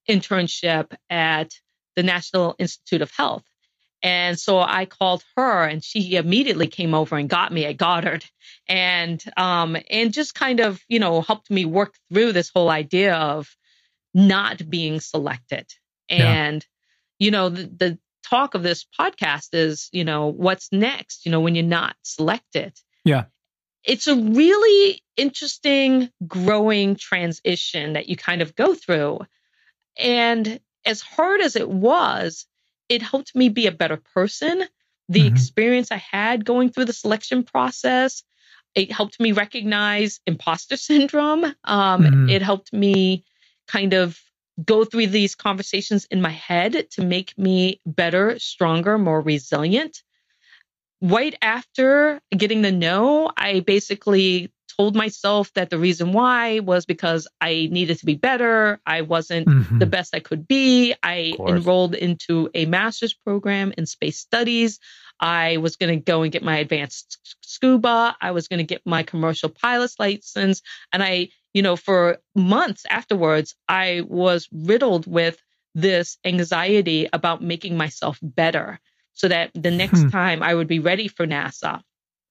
[0.09, 1.53] internship at
[1.97, 3.45] the National Institute of Health.
[4.03, 8.25] And so I called her and she immediately came over and got me at Goddard
[8.69, 13.15] and um and just kind of, you know, helped me work through this whole idea
[13.15, 13.49] of
[14.15, 15.67] not being selected.
[16.09, 16.31] Yeah.
[16.31, 16.67] And
[17.19, 21.41] you know, the, the talk of this podcast is, you know, what's next, you know,
[21.41, 22.73] when you're not selected.
[23.05, 23.25] Yeah.
[23.85, 29.21] It's a really interesting growing transition that you kind of go through.
[29.97, 32.47] And as hard as it was,
[32.89, 34.65] it helped me be a better person.
[35.09, 35.27] The Mhm.
[35.27, 38.23] experience I had going through the selection process,
[38.75, 41.45] it helped me recognize imposter syndrome.
[41.65, 42.31] Um, Mhm.
[42.31, 43.25] It helped me
[43.67, 44.21] kind of
[44.65, 50.03] go through these conversations in my head to make me better, stronger, more resilient.
[51.01, 57.27] Right after getting the no, I basically told myself that the reason why was because
[57.41, 58.81] I needed to be better.
[58.87, 59.81] I wasn't Mhm.
[59.81, 60.95] the best I could be.
[61.03, 64.79] I enrolled into a master's program in space studies.
[65.19, 68.17] I was going to go and get my advanced scuba.
[68.21, 70.63] I was going to get my commercial pilot's license.
[70.93, 75.43] And I, you know, for months afterwards, I was riddled with
[75.75, 78.79] this anxiety about making myself better
[79.15, 80.09] so that the next Hmm.
[80.11, 81.83] time I would be ready for NASA.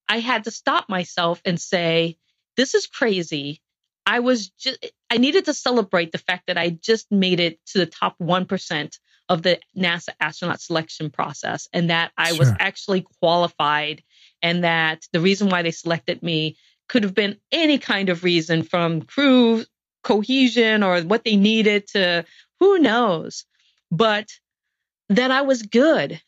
[0.08, 2.18] I had to stop myself and say,
[2.58, 3.62] this is crazy.
[4.06, 7.80] I was just, I needed to celebrate the fact that I just made it to
[7.80, 9.00] the top 1%
[9.30, 14.02] of the NASA astronaut selection process and that I was actually qualified
[14.42, 18.64] and that the reason why they selected me could have been any kind of reason
[18.64, 19.66] from crew
[20.04, 22.24] cohesion or what they needed to
[22.62, 23.44] who knows,
[23.92, 24.28] but
[25.10, 26.22] that I was good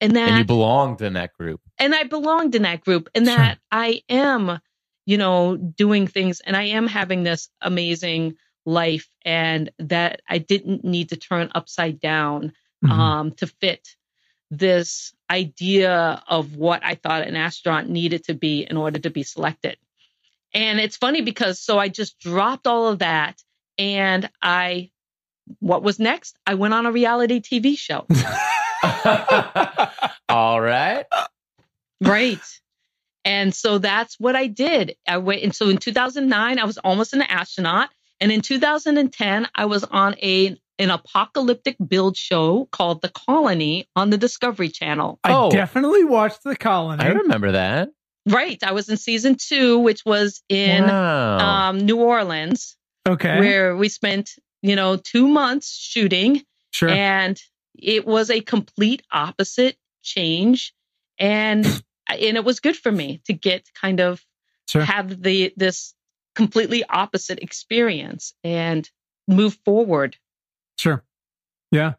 [0.00, 1.60] and that and you belonged in that group.
[1.78, 3.34] and I belonged in that group and Sure.
[3.34, 4.60] that I am,
[5.06, 8.36] you know, doing things and I am having this amazing
[8.66, 12.52] life and that I didn't need to turn upside down
[12.82, 12.90] Mhm.
[12.90, 13.96] um, to fit
[14.50, 19.22] this idea of what I thought an astronaut needed to be in order to be
[19.22, 19.76] selected.
[20.52, 23.42] And it's funny because so I just dropped all of that
[23.78, 24.90] and I,
[25.58, 26.38] what was next?
[26.46, 28.06] I went on a reality TV show.
[30.28, 31.06] All right.
[32.00, 32.60] Right.
[33.24, 34.96] And so that's what I did.
[35.08, 37.90] I went, and so in 2009, I was almost an astronaut.
[38.20, 44.10] And in 2010, I was on a an apocalyptic build show called The Colony on
[44.10, 45.20] the Discovery Channel.
[45.22, 45.48] I Oh.
[45.50, 47.04] definitely watched the colony.
[47.04, 47.90] I remember that.
[48.28, 48.60] Right.
[48.62, 51.68] I was in season two, which was in wow.
[51.68, 52.76] um, New Orleans,
[53.08, 53.38] okay.
[53.38, 54.30] where we spent,
[54.62, 56.42] you know, two months shooting.
[56.72, 56.88] sure.
[56.88, 57.40] and
[57.78, 60.74] it was a complete opposite change
[61.18, 61.64] and
[62.08, 64.24] and it was good for me to get kind of
[64.68, 64.82] sure.
[64.82, 65.94] have the this
[66.34, 68.88] completely opposite experience and
[69.28, 70.16] move forward
[70.78, 71.04] Sure.
[71.70, 71.94] Yeah.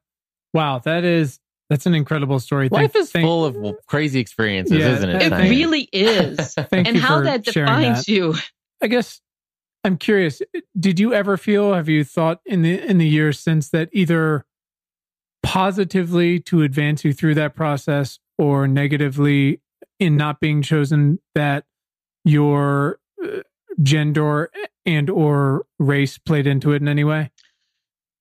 [0.53, 0.79] Wow.
[0.79, 1.39] That is
[1.69, 2.67] that's an incredible story.
[2.69, 5.21] Life Thank- is thank- full of crazy experiences, Yeah, isn't it?
[5.23, 8.11] it Thank- really is Thank and you how for that sharing defines that.
[8.11, 8.35] you
[8.81, 9.21] I guess
[9.85, 10.41] I'm curious.
[10.79, 11.73] Did you ever feel?
[11.73, 14.45] Have you thought in the in the years since that either
[15.43, 19.61] positively to advance you through that process, or negatively
[19.99, 21.65] in not being chosen that
[22.23, 23.41] your uh,
[23.81, 24.51] gender
[24.85, 27.31] and or race played into it in any way?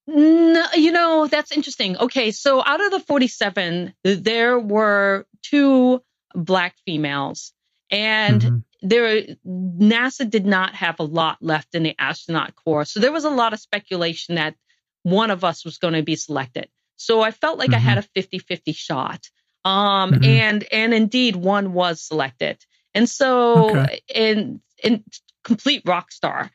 [0.06, 1.96] No, you know, that's interesting.
[1.96, 6.02] Okay, so out of the 47, there were two
[6.34, 7.52] black females.
[7.90, 8.64] And Mhm.
[8.82, 12.84] there NASA did not have a lot left in the astronaut corps.
[12.84, 14.56] So there was a lot of speculation that
[15.04, 16.68] one of us was going to be selected.
[16.96, 19.30] So I felt like I had a 50-50 shot.
[19.64, 20.24] Um Mhm.
[20.24, 22.58] and and indeed one was selected.
[22.94, 24.00] And so Okay.
[24.14, 25.04] in in
[25.44, 26.50] complete rock star.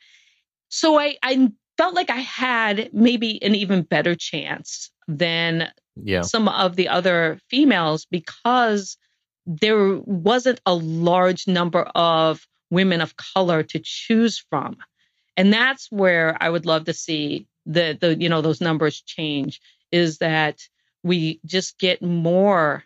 [0.70, 6.22] So I I felt like I had maybe an even better chance than yeah.
[6.24, 8.98] some of the other females because
[9.46, 14.78] there wasn't a large number of women of color to choose from.
[15.38, 19.62] And that's where I would love to see the the you know those numbers change
[19.92, 20.60] is that
[21.04, 22.84] we just get more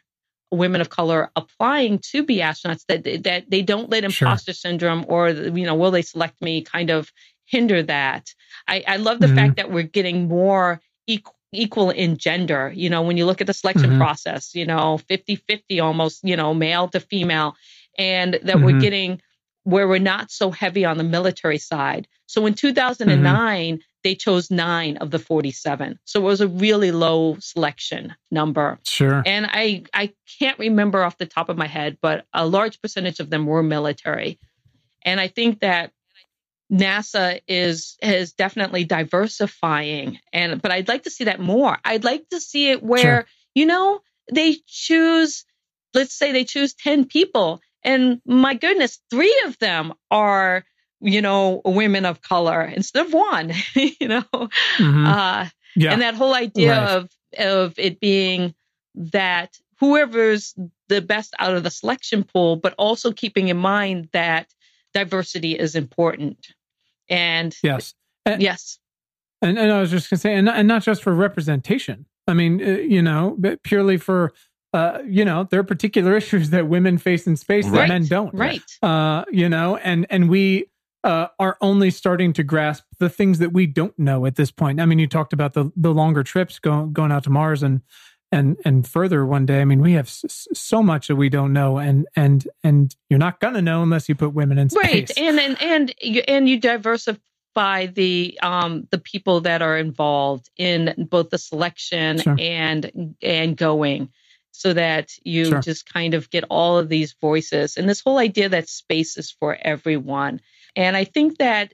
[0.53, 4.27] women of color applying to be astronauts that that they don't let Sure.
[4.27, 7.11] imposter syndrome or you know will they select me kind of
[7.45, 8.29] hinder that.
[8.67, 9.35] I, I love the Mhm.
[9.35, 12.71] fact that we're getting more equal equal in gender.
[12.75, 13.97] You know, when you look at the selection Mhm.
[13.97, 17.55] process, you know, 50-50 almost, you know, male to female,
[17.97, 18.79] and that we're Mhm.
[18.79, 19.21] getting
[19.65, 22.07] where we're not so heavy on the military side.
[22.25, 25.99] So in 2009, they chose nine of the 47.
[26.05, 28.79] So it was a really low selection number.
[28.83, 29.23] Sure.
[29.25, 33.19] And I, I can't remember off the top of my head, but a large percentage
[33.19, 34.39] of them were military.
[35.03, 35.91] And I think that
[36.71, 41.77] NASA is is definitely diversifying and but I'd like to see that more.
[41.85, 43.25] I'd like to see it where, Sure.
[43.53, 43.99] you know,
[44.31, 45.45] they choose
[45.93, 50.63] let's say they choose 10 people and my goodness, 3 of them are,
[51.03, 54.23] you know, women of color instead of one, you know.
[54.77, 55.05] Mhm.
[55.07, 55.91] Uh yeah.
[55.91, 56.89] and that whole idea Right.
[56.97, 58.53] of of it being
[58.95, 60.55] that whoever's
[60.87, 64.47] the best out of the selection pool, but also keeping in mind that
[64.93, 66.37] diversity is important.
[67.09, 67.93] And yes.
[68.25, 68.79] and, yes,
[69.41, 72.05] And, and I was just going to say, and, and not just for representation.
[72.27, 74.31] I mean, uh, you know, but purely for,
[74.73, 78.33] uh, you know, there are particular issues that women face in space that men don't.
[78.33, 78.61] right.
[78.81, 80.67] Uh, you know, and and we
[81.03, 84.79] uh, are only starting to grasp the things that we don't know at this point.
[84.79, 87.81] I mean, you talked about the the longer trips going going out to Mars and
[88.31, 89.61] and and further one day.
[89.61, 93.19] I mean, we have s- so much that we don't know, and and and you're
[93.19, 94.83] not gonna know unless you put women in space.
[94.83, 95.17] Right.
[95.17, 101.07] And and and you, and you diversify the um the people that are involved in
[101.09, 102.35] both the selection Sure.
[102.39, 104.09] and and going
[104.51, 105.61] so that you Sure.
[105.61, 109.31] just kind of get all of these voices and this whole idea that space is
[109.31, 110.39] for everyone.
[110.75, 111.73] And I think that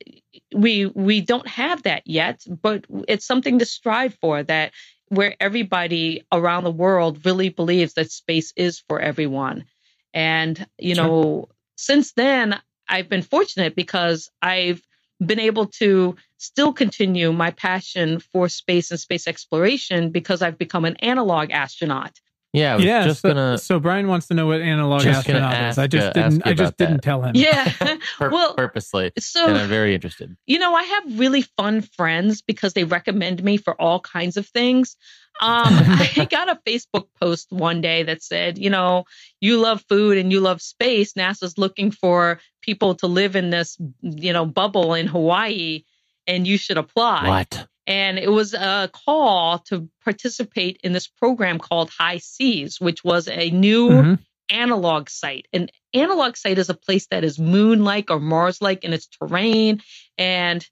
[0.54, 4.74] we we don't have that yet, but it's something to strive for that
[5.10, 9.66] where everybody around the world really believes that space is for everyone.
[10.14, 10.96] And you Sure.
[10.96, 14.82] know, since then I've been fortunate because I've
[15.26, 20.86] been able to still continue my passion for space and space exploration because I've become
[20.86, 22.20] an analog astronaut.
[22.52, 23.04] Yeah, I was yeah.
[23.06, 25.78] just so, gonna so Brian wants to know what analog Just astronaut is.
[25.78, 26.48] I just didn't.
[26.48, 27.34] I just didn't tell him.
[27.36, 27.72] Yeah.
[28.18, 30.36] pur- well, purposely, so and I'm very interested.
[30.48, 34.48] you know, I have really fun friends because they recommend me for all kinds of
[34.48, 34.98] things.
[35.40, 39.06] Um, I got a Facebook post one day that said, you know,
[39.40, 41.14] you love food and you love space.
[41.14, 45.84] NASA's looking for people to live in this, you know, bubble in Hawaii
[46.28, 47.28] and you should apply.
[47.28, 47.68] What?
[47.90, 53.50] And it was a call to participate in this program called HI-SEAS, which was a
[53.50, 54.20] new Mhm.
[54.50, 55.48] analog site.
[55.52, 59.08] An analog site is a place that is moon like or Mars like in its
[59.08, 59.82] terrain.
[60.18, 60.66] And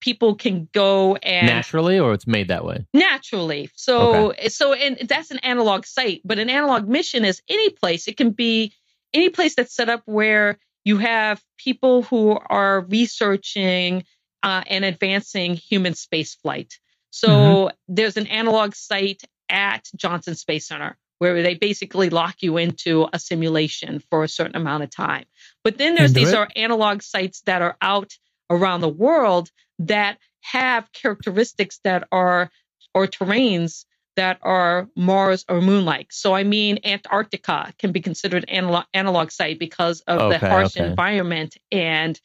[0.00, 2.84] people can go and naturally, or it's made that way.
[2.92, 3.68] naturally.
[3.76, 8.08] So so and that's an analog site, but an analog mission is any place.
[8.08, 8.72] It can be
[9.14, 14.04] any place that's set up where you have people who are researching
[14.42, 16.78] uh, and advancing human space flight.
[17.10, 23.06] So there's an analog site at Johnson Space Center where they basically lock you into
[23.12, 25.24] a simulation for a certain amount of time.
[25.62, 26.34] But then there's these it.
[26.34, 28.12] are analog sites that are out
[28.50, 32.50] around the world that have characteristics that are
[32.92, 33.84] or terrains
[34.16, 36.12] that are Mars or moon like.
[36.12, 40.76] So I mean Antarctica can be considered an analog, analog site because of the harsh
[40.76, 40.88] okay.
[40.88, 42.20] environment and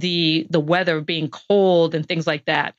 [0.00, 2.74] the the weather being cold and things like that.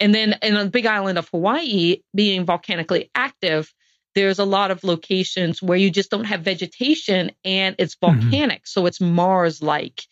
[0.00, 3.72] And then in the big island of Hawaii being volcanically active,
[4.14, 8.00] there's a lot of locations where you just don't have vegetation and it's Mhm.
[8.00, 8.66] volcanic.
[8.66, 10.02] So it's Mars like.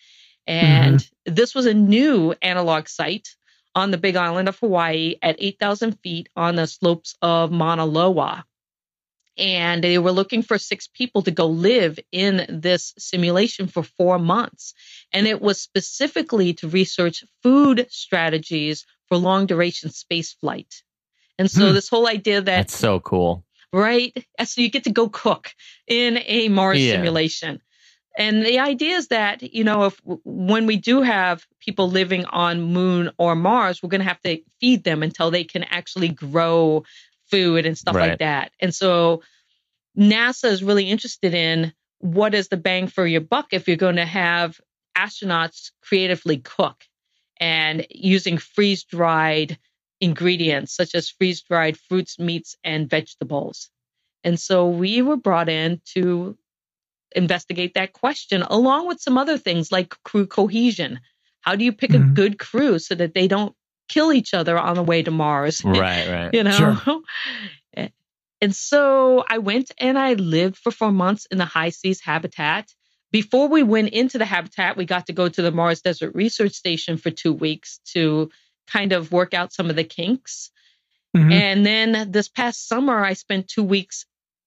[0.46, 3.28] And this was a new analog site
[3.74, 8.44] on the big island of Hawaii at 8,000 feet on the slopes of Mauna Loa.
[9.39, 14.18] And they were looking for six people to go live in this simulation for four
[14.18, 14.74] months.
[15.12, 20.82] And it was specifically to research food strategies for long duration space flight.
[21.39, 21.74] And so Hmm.
[21.74, 23.45] this whole idea that That's so cool.
[23.72, 24.16] right?
[24.45, 25.55] So you get to go cook
[25.87, 26.95] in a Mars Yeah.
[26.95, 27.61] simulation.
[28.18, 32.62] And the idea is that, you know, if when we do have people living on
[32.62, 36.84] moon or Mars, we're going to have to feed them until they can actually grow
[37.31, 38.11] food and stuff Right.
[38.11, 38.53] like that.
[38.61, 39.22] And so
[39.99, 43.97] NASA is really interested in what is the bang for your buck if you're going
[43.97, 44.61] to have
[44.97, 46.85] astronauts creatively cook
[47.41, 49.59] and using freeze dried
[50.01, 53.70] ingredients such as freeze dried fruits, meats, and vegetables.
[54.24, 56.37] And so we were brought in to
[57.14, 61.01] investigate that question along with some other things like crew cohesion.
[61.41, 62.14] How do you pick a Mhm.
[62.14, 63.55] good crew so that they don't
[63.89, 65.62] kill each other on the way to Mars?
[65.64, 66.34] Right, right.
[66.34, 66.76] you know?
[66.76, 67.01] Sure.
[68.41, 72.70] And so I went and I lived for four months in the HI-SEAS habitat.
[73.11, 76.53] Before we went into the habitat, we got to go to the Mars Desert Research
[76.53, 78.30] Station for two weeks to
[78.66, 80.51] kind of work out some of the kinks.
[81.16, 81.32] Mhm.
[81.32, 84.05] And then this past summer, I spent two weeks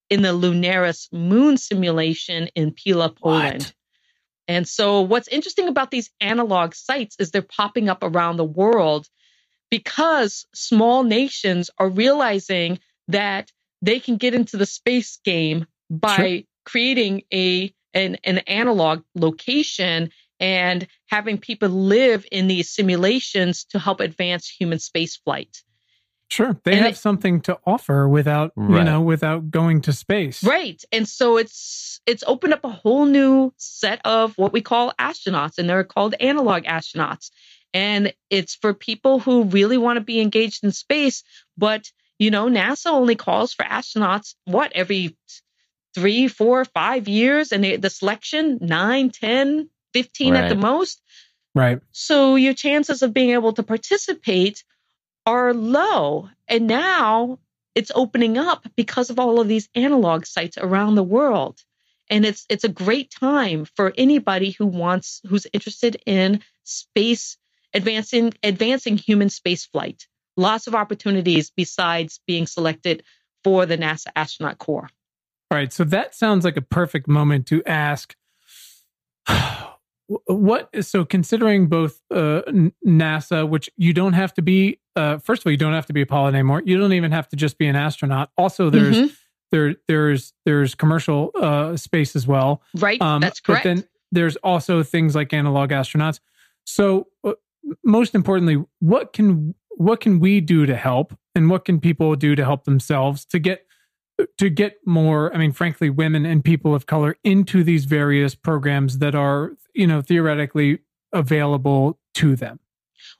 [0.09, 3.63] in the Lunares moon simulation in Pila, Poland.
[3.63, 3.73] What?
[4.47, 9.07] And so, what's interesting about these analog sites is they're popping up around the world
[9.69, 13.51] because small nations are realizing that
[13.81, 16.39] they can get into the space game by Sure.
[16.65, 23.99] creating a an, an analog location and having people live in these simulations to help
[23.99, 25.63] advance human space flight.
[26.29, 30.43] Sure, they And have it- something to offer without you know without going to space.
[30.43, 30.79] Right.
[30.91, 35.57] And so it's it's opened up a whole new set of what we call astronauts
[35.57, 37.31] and they're called analog astronauts.
[37.73, 41.23] And it's for people who really want to be engaged in space,
[41.57, 45.17] but you know, NASA only calls for astronauts what every
[45.95, 51.01] three, four, five years, and the, the selection nine, 10, 15 at the most.
[51.55, 51.79] Right.
[51.91, 54.63] So your chances of being able to participate
[55.25, 56.29] are low.
[56.47, 57.39] And now
[57.73, 61.59] it's opening up because of all of these analog sites around the world.
[62.09, 67.37] And it's it's a great time for anybody who wants who's interested in space
[67.73, 70.07] advancing advancing human space flight.
[70.37, 73.03] Lots of opportunities besides being selected
[73.43, 74.89] for the NASA astronaut corps.
[75.51, 75.71] All right.
[75.73, 78.15] So that sounds like a perfect moment to ask
[80.25, 82.41] what so considering both uh,
[82.85, 85.93] NASA, which you don't have to be uh, first of all, you don't have to
[85.93, 86.61] be a pilot anymore.
[86.65, 88.31] You don't even have to just be an astronaut.
[88.37, 89.15] Also, there's Mhm.
[89.51, 92.61] there there's there's commercial uh, space as well.
[92.75, 93.01] right.
[93.01, 93.63] Um, That's correct.
[93.63, 96.19] But then there's also things like analog astronauts.
[96.65, 97.33] So uh,
[97.83, 102.35] most importantly, what can what can we do to help, and what can people do
[102.35, 103.65] to help themselves to get
[104.37, 105.33] to get more?
[105.33, 109.87] I mean, frankly, women and people of color into these various programs that are you
[109.87, 110.79] know theoretically
[111.13, 112.59] available to them.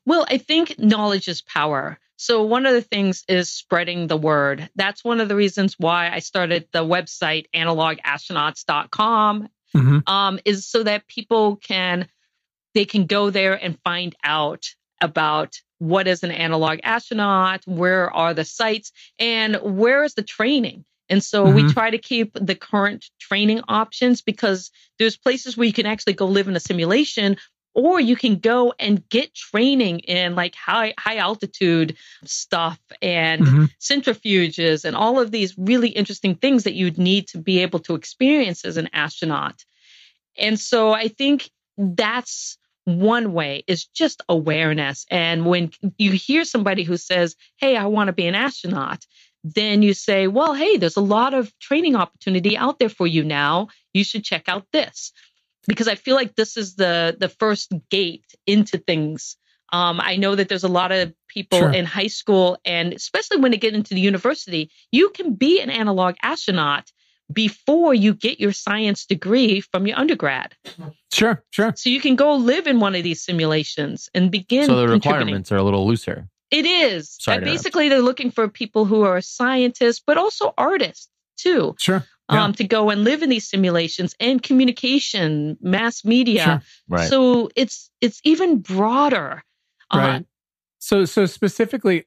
[0.06, 1.98] Well, I think knowledge is power.
[2.18, 4.70] So one of the things is spreading the word.
[4.76, 10.10] That's one of the reasons why I started the website analogastronauts.com Mhm.
[10.10, 12.08] um, is so that people can
[12.80, 14.64] they can go there and find out
[15.02, 20.86] about what is an analog astronaut, where are the sites, and where is the training.
[21.10, 21.74] And so we Mhm.
[21.74, 26.26] try to keep the current training options because there's places where you can actually go
[26.26, 27.36] live in a simulation
[27.74, 33.70] or you can go and get training in like high high altitude stuff and Mhm.
[33.82, 37.96] centrifuges and all of these really interesting things that you'd need to be able to
[37.96, 39.66] experience as an astronaut.
[40.38, 42.58] And so I think that's
[42.98, 45.06] one way is just awareness.
[45.12, 49.06] And when you hear somebody who says, Hey, I want to be an astronaut,
[49.44, 53.24] then you say, Well, hey, there's a lot of training opportunity out there for you
[53.24, 53.68] now.
[53.94, 55.12] You should check out this.
[55.68, 59.38] Because I feel like this is the the first gate into things.
[59.72, 61.72] Um, I know that there's a lot of people Sure.
[61.72, 65.70] in high school, and especially when they get into the university, you can be an
[65.70, 66.92] analog astronaut
[67.32, 70.56] before you get your science degree from your undergrad.
[71.12, 71.74] Sure, sure.
[71.76, 74.66] So you can go live in one of these simulations and begin.
[74.66, 76.28] So the requirements are a little looser.
[76.52, 77.16] It is.
[77.20, 82.04] Sorry And basically, they're looking for people who are scientists, but also artists too, Sure.
[82.32, 82.44] Yeah.
[82.44, 86.44] um, to go and live in these simulations and communication, mass media.
[86.44, 86.62] Sure.
[86.88, 87.10] Right.
[87.10, 89.44] So it's it's even broader.
[89.94, 90.26] Uh, Right.
[90.80, 92.06] So so specifically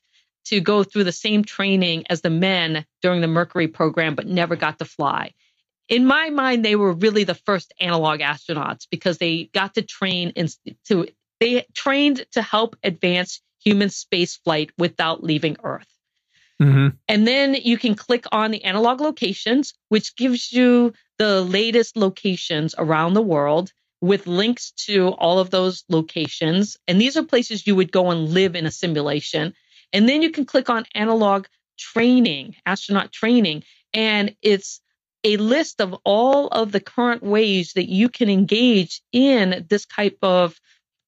[0.46, 4.56] to go through the same training as the men during the Mercury program, but never
[4.56, 5.32] got to fly.
[5.88, 10.30] In my mind, they were really the first analog astronauts because they got to train
[10.30, 10.48] in,
[10.86, 11.08] to
[11.40, 15.86] they trained to help advance human space flight without leaving Earth.
[16.60, 21.96] hmm And then you can click on the analog locations, which gives you the latest
[21.96, 26.76] locations around the world with links to all of those locations.
[26.86, 29.54] And these are places you would go and live in a simulation.
[29.92, 31.46] And then you can click on analog
[31.78, 34.80] training, astronaut training, and it's
[35.24, 40.18] a list of all of the current ways that you can engage in this type
[40.22, 40.60] of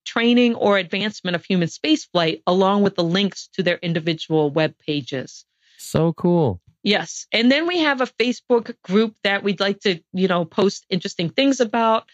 [0.05, 5.45] training or advancement of human spaceflight, along with the links to their individual web pages.
[5.77, 6.61] So cool.
[6.83, 7.27] Yes.
[7.33, 11.31] And then we have a Facebook group that we'd like to, you know, post interesting
[11.31, 12.09] things about.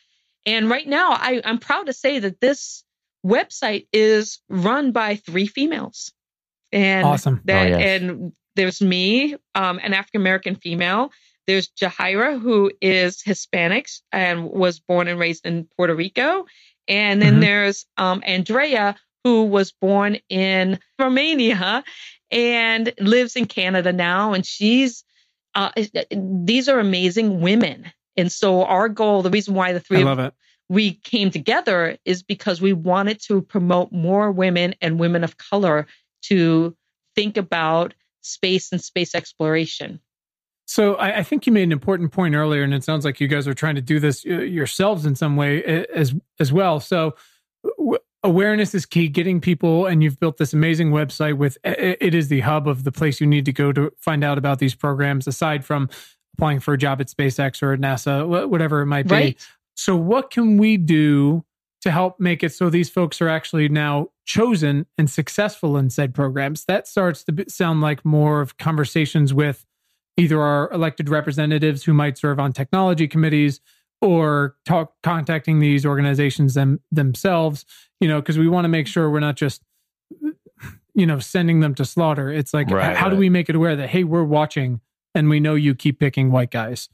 [0.45, 2.85] And right now, I, I'm proud to say that this
[3.25, 6.13] website is run by three females.
[6.75, 7.41] And Awesome.
[7.45, 8.03] that Oh, yes.
[8.03, 11.11] and there's me, um, an African American female.
[11.47, 16.47] There's Jahira, who is Hispanic and was born and raised in Puerto Rico.
[16.89, 17.41] And then Mhm.
[17.41, 21.85] there's um, Andrea, who was born in Romania
[22.31, 24.33] and lives in Canada now.
[24.35, 25.05] And she's,
[25.55, 25.71] uh,
[26.11, 27.93] these are amazing women.
[28.17, 30.35] And so our goal, the reason why the I three of love it.
[30.69, 35.87] we came together is because we wanted to promote more women and women of color
[36.29, 36.77] to
[37.15, 40.01] think about space and space exploration.
[40.67, 43.29] So I, I think you made an important point earlier, and it sounds like you
[43.29, 46.81] guys are trying to do this uh, yourselves in some way uh, as as well.
[46.81, 47.15] So
[47.79, 49.09] w- awareness is key.
[49.09, 52.93] Getting people, and you've built this amazing website with it is the hub of the
[52.93, 55.27] place you need to go to find out about these programs.
[55.27, 55.91] Aside from
[56.35, 59.15] applying for a job at SpaceX or at NASA, whatever it might be.
[59.15, 59.49] Right.
[59.77, 61.45] So what can we do
[61.85, 66.15] to help make it so these folks are actually now chosen and successful in said
[66.15, 66.65] programs?
[66.65, 69.65] That starts to sound like more of conversations with
[70.17, 73.61] either our elected representatives who might serve on technology committees
[74.01, 77.65] or talk contacting these organizations them themselves
[78.01, 79.63] you know because we want to make sure we're not just
[80.95, 82.31] you know sending them to slaughter.
[82.31, 84.81] It's like Right, how do we make it aware that hey we're watching
[85.15, 86.89] and we know you keep picking white guys?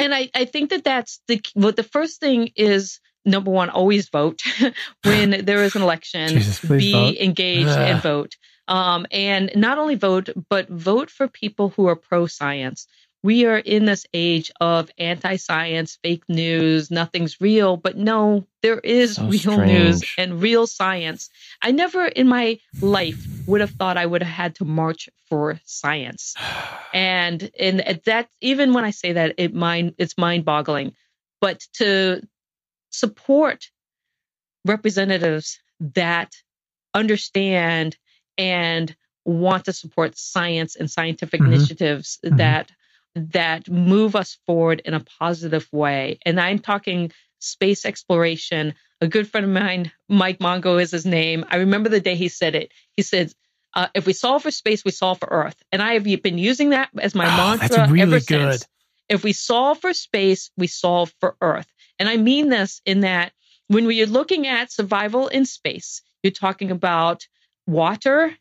[0.00, 3.00] And I, I think that that's the what the first thing is
[3.30, 4.42] number one, always vote
[5.04, 6.28] when there is an election.
[6.28, 7.16] Jesus, be vote.
[7.16, 7.78] engaged Ugh.
[7.78, 8.36] and vote.
[8.68, 12.86] Um, and not only vote, but vote for people who are pro science.
[13.22, 17.76] We are in this age of anti science, fake news, nothing's real.
[17.76, 21.28] But no, there is So real news and real science.
[21.60, 25.60] I never in my life would have thought I would have had to march for
[25.64, 26.34] science.
[26.94, 30.94] And and that even when I say that, it mind it's mind boggling.
[31.40, 32.22] But to
[32.98, 33.70] support
[34.64, 36.32] representatives that
[36.94, 37.96] understand
[38.36, 38.94] and
[39.24, 41.46] want to support science and scientific Mhm.
[41.46, 42.36] initiatives Mhm.
[42.38, 42.70] that
[43.14, 46.18] that move us forward in a positive way.
[46.24, 48.74] And I'm talking space exploration.
[49.00, 51.44] A good friend of mine, Mike Mongo is his name.
[51.48, 52.70] I remember the day he said it.
[52.96, 53.32] He said,
[53.74, 55.56] uh, if we solve for space, we solve for Earth.
[55.72, 58.52] And I have been using that as my Oh, mantra that's really ever good.
[58.52, 58.68] since.
[59.08, 61.66] If we solve for space, we solve for Earth.
[61.98, 63.32] And I mean this in that
[63.68, 67.26] when we are looking at survival in space, you're talking about
[67.66, 68.34] water,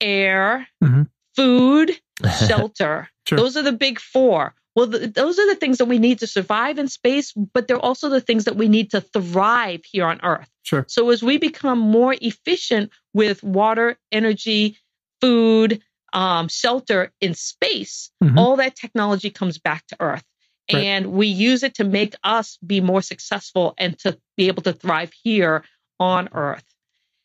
[0.00, 1.08] air, Mhm.
[1.36, 1.92] food,
[2.48, 3.08] shelter.
[3.26, 3.38] Sure.
[3.38, 4.54] Those are the big four.
[4.74, 7.78] Well, th- those are the things that we need to survive in space, but they're
[7.80, 10.48] also the things that we need to thrive here on Earth.
[10.62, 10.84] Sure.
[10.88, 14.78] So as we become more efficient with water, energy,
[15.20, 15.82] food,
[16.12, 18.38] um, shelter in space, Mhm.
[18.38, 20.24] all that technology comes back to Earth.
[20.72, 20.84] Right.
[20.84, 24.72] And we use it to make us be more successful and to be able to
[24.72, 25.64] thrive here
[25.98, 26.64] on Earth.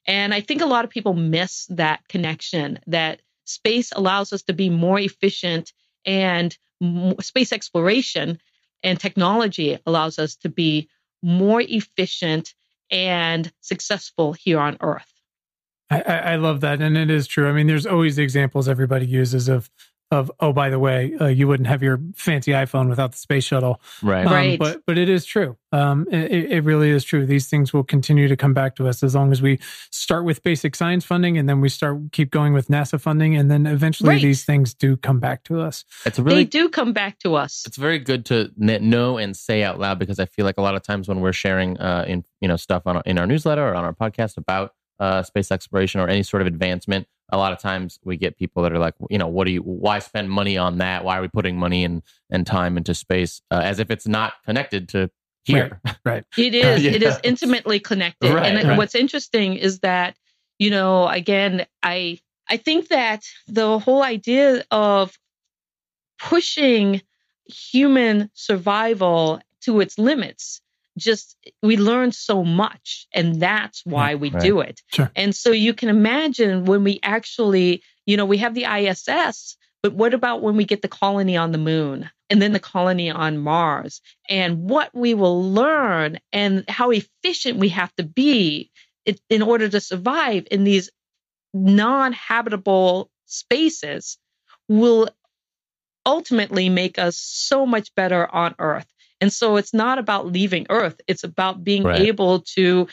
[0.07, 4.53] And I think a lot of people miss that connection that space allows us to
[4.53, 5.73] be more efficient
[6.05, 8.39] and m- space exploration
[8.83, 10.89] and technology allows us to be
[11.21, 12.53] more efficient
[12.91, 15.11] and successful here on Earth.
[15.89, 17.47] I, I, I love that, and it is true.
[17.47, 19.69] I mean, there's always the examples everybody uses of
[20.13, 23.43] of oh, by the way, uh, you wouldn't have your fancy iPhone without the space
[23.43, 23.81] shuttle.
[24.01, 24.25] Right.
[24.25, 24.59] Um, Right.
[24.59, 25.57] But but it is true.
[25.71, 27.25] Um, it, it really is true.
[27.25, 29.59] These things will continue to come back to us as long as we
[29.91, 33.49] start with basic science funding, and then we start keep going with NASA funding, and
[33.49, 34.21] then eventually Right.
[34.21, 35.83] these things do come back to us.
[36.05, 37.63] It's a They really do come back to us.
[37.65, 40.75] it's very good to know and say out loud because I feel like a lot
[40.75, 43.67] of times when we're sharing uh, in you know stuff on our, in our newsletter
[43.67, 47.51] or on our podcast about uh, space exploration or any sort of advancement, a lot
[47.51, 49.61] of times we get people that are like, you know, what do you?
[49.61, 51.03] Why spend money on that?
[51.03, 54.33] Why are we putting money and and time into space uh, as if it's not
[54.45, 55.09] connected to
[55.43, 55.81] here?
[56.05, 56.23] Right.
[56.37, 56.85] It is.
[56.85, 57.19] It is Yeah.
[57.23, 58.33] intimately connected.
[58.33, 58.77] Right, and right.
[58.77, 60.15] what's interesting is that,
[60.59, 65.17] you know, again, I I think that the whole idea of
[66.19, 67.01] pushing
[67.45, 70.61] human survival to its limits
[70.97, 74.81] just we learn so much and that's why we do it.
[74.87, 75.11] Sure.
[75.15, 79.93] and so you can imagine when we actually you know we have the iss but
[79.93, 83.37] what about when we get the colony on the moon and then the colony on
[83.37, 88.71] mars and what we will learn and how efficient we have to be
[89.29, 90.89] in order to survive in these
[91.53, 94.17] non-habitable spaces
[94.67, 95.09] will
[96.05, 98.87] ultimately make us so much better on earth
[99.23, 102.01] and so it's not about leaving earth it's about being Right.
[102.09, 102.87] able to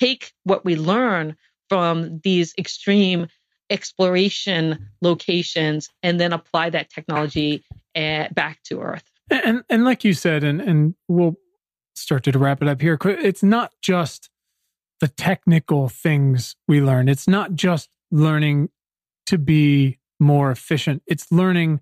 [0.00, 1.36] take what we learn
[1.68, 3.26] from these extreme
[3.70, 7.64] exploration locations and then apply that technology
[7.96, 11.36] uh, back to earth And and like you said, and and we'll
[11.94, 12.98] start to wrap it up here.
[13.30, 14.28] It's not just
[15.00, 17.08] the technical things we learn.
[17.08, 18.68] It's not just learning
[19.26, 21.02] to be more efficient.
[21.06, 21.80] It's learning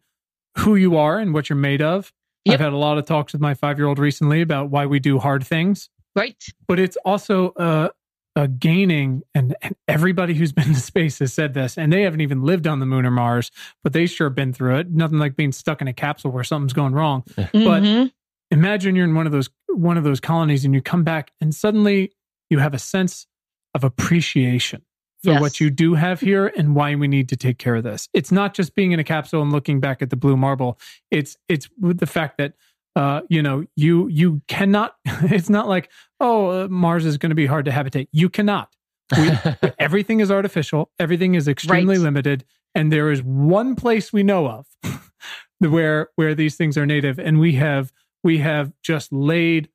[0.58, 2.12] who you are and what you're made of.
[2.44, 2.54] Yep.
[2.54, 4.98] I've had a lot of talks with my five year old recently about why we
[4.98, 6.36] do hard things, right
[6.66, 7.88] but it's also uh,
[8.36, 9.22] a gaining.
[9.34, 12.66] And, and everybody who's been to space has said this, and they haven't even lived
[12.66, 13.50] on the moon or Mars,
[13.84, 14.90] but they sure have been through it.
[14.90, 18.12] Nothing like being stuck in a capsule where something's going wrong Mhm.
[18.50, 21.54] imagine you're in one of those one of those colonies and you come back and
[21.54, 22.10] suddenly
[22.48, 23.26] you have a sense
[23.74, 24.82] of appreciation
[25.22, 25.40] for Yes.
[25.40, 28.08] what you do have here and why we need to take care of this.
[28.14, 30.78] It's not just being in a capsule and looking back at the blue marble.
[31.10, 32.54] It's it's with the fact that
[32.96, 34.96] uh, you know you you cannot.
[35.24, 35.90] It's not like
[36.20, 38.08] oh uh, Mars is going to be hard to habitate.
[38.12, 38.68] You cannot.
[39.16, 39.30] We,
[39.78, 40.90] everything is artificial.
[40.98, 42.02] Everything is extremely Right.
[42.04, 42.44] limited,
[42.74, 44.66] and there is one place we know of
[45.58, 47.92] where where these things are native, and we have
[48.24, 49.68] we have just laid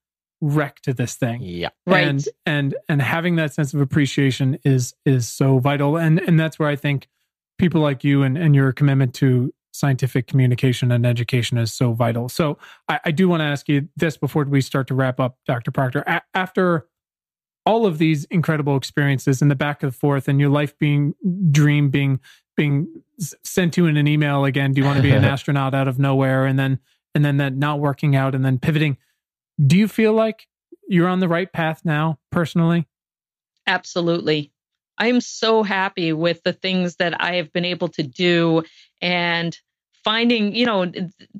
[0.45, 1.41] wreck to this thing.
[1.41, 1.69] Yeah.
[1.87, 2.07] right.
[2.07, 5.97] And and and having that sense of appreciation is is so vital.
[5.97, 7.07] And and that's where i think
[7.57, 12.29] people like you and and your commitment to scientific communication and education is so vital.
[12.29, 15.37] So i, I do want to ask you this before we start to wrap up
[15.47, 16.03] dr proctor.
[16.05, 16.87] A- after
[17.65, 21.15] all of these incredible experiences in the back and forth and your life being
[21.51, 22.19] dream being
[22.55, 22.87] being
[23.43, 25.87] sent to you in an email again do you want to be an astronaut out
[25.87, 26.79] of nowhere and then
[27.15, 28.97] and then that not working out and then pivoting
[29.63, 30.47] do you feel like
[30.87, 32.87] you're on the right path now personally
[33.67, 34.51] Absolutely.
[34.97, 38.63] I am so happy with the things that I have been able to do
[39.01, 39.57] and
[40.03, 40.91] finding, you know,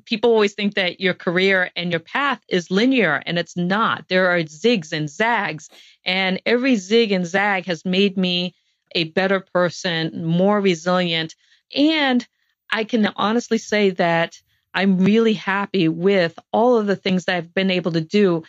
[0.04, 4.08] people always think that your career and your path is linear and it's not.
[4.08, 5.70] There are zigs and zags
[6.04, 8.54] and every zig and zag has made me
[8.94, 11.34] a better person, more resilient.
[11.74, 12.26] And
[12.70, 14.36] I can honestly say that
[14.76, 18.44] I'm really happy with all of the things that I've been able to do.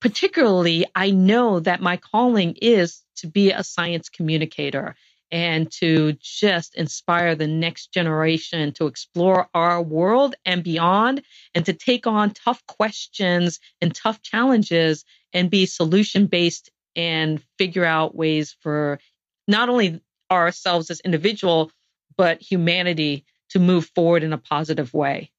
[0.00, 4.96] Particularly, I know that my calling is to be a science communicator
[5.30, 11.22] and to just inspire the next generation to explore our world and beyond
[11.54, 17.84] and to take on tough questions and tough challenges and be solution based and figure
[17.84, 18.98] out ways for
[19.46, 21.70] not only ourselves as individual
[22.16, 25.30] but humanity to move forward in a positive way.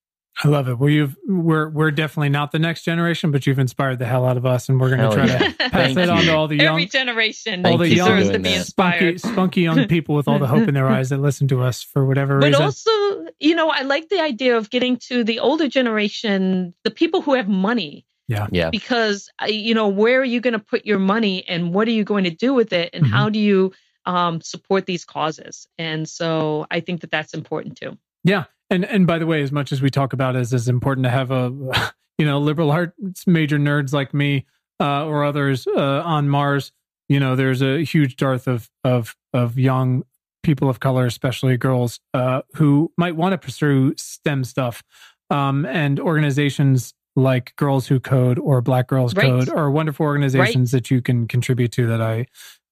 [0.44, 0.80] I love it.
[0.80, 4.38] Well, you've we're we're definitely not the next generation, but you've inspired the hell out
[4.38, 5.38] of us, and we're going to try yeah.
[5.38, 8.06] to pass Thank that on to all the young, Every generation all the Thank you
[8.06, 8.66] for deserves to be that.
[8.66, 11.84] spunky, spunky young people with all the hope in their eyes that listen to us
[11.84, 12.62] for whatever but reason.
[12.62, 16.92] But also you know, I like the idea of getting to the older generation, the
[16.92, 18.06] people who have money.
[18.28, 18.48] Yeah.
[18.52, 18.70] Yeah.
[18.70, 21.92] Because, uh, you know, where are you going to put your money and what are
[21.92, 22.92] you going to do with it?
[22.94, 23.10] And Mhm.
[23.10, 23.74] how do you
[24.06, 25.68] um, support these causes?
[25.78, 27.98] And so I think that that's important too.
[28.24, 31.06] Yeah, and and by the way, as much as we talk about it, it's important
[31.06, 34.46] to have a you know liberal arts major nerds like me
[34.80, 36.72] uh, or others uh, on Mars.
[37.10, 40.04] You know, there's a huge dearth of of of young
[40.44, 44.84] people of color, especially girls, uh, who might want to pursue STEM stuff,
[45.30, 49.26] um, and organizations like Girls Who Code or Black Girls Right.
[49.26, 51.88] Code are wonderful organizations that you can contribute to.
[51.88, 52.28] That I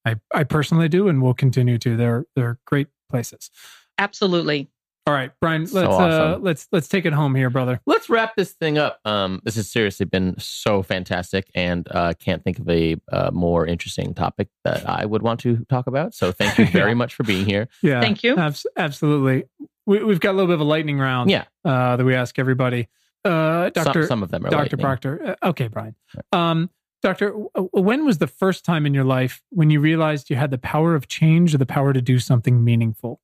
[0.06, 1.96] I, I personally do and will continue to.
[1.98, 3.50] They're they're great places.
[3.98, 4.70] Absolutely.
[5.08, 7.80] All right, Brian, let's So uh let's let's take it home here, brother.
[7.88, 9.00] Let's wrap this thing up.
[9.06, 13.66] Um, this has seriously been so fantastic, and uh, can't think of a uh, more
[13.66, 16.14] interesting topic that I would want to talk about.
[16.14, 16.94] So, thank you very Yeah.
[16.96, 17.70] much for being here.
[17.82, 18.02] Yeah.
[18.02, 18.38] Thank you.
[18.38, 19.46] abs- absolutely.
[19.88, 22.38] We we've got a little bit of a lightning round Yeah, uh that we ask
[22.38, 22.88] everybody.
[23.26, 24.06] Uh Dr.
[24.06, 24.60] some of them are Dr.
[24.62, 24.80] lightning.
[24.82, 25.38] Proctor.
[25.42, 25.96] Uh, okay, Brian.
[26.32, 26.70] Um
[27.02, 30.58] Doctor, when was the first time in your life when you realized you had the
[30.58, 33.22] power of change or the power to do something meaningful?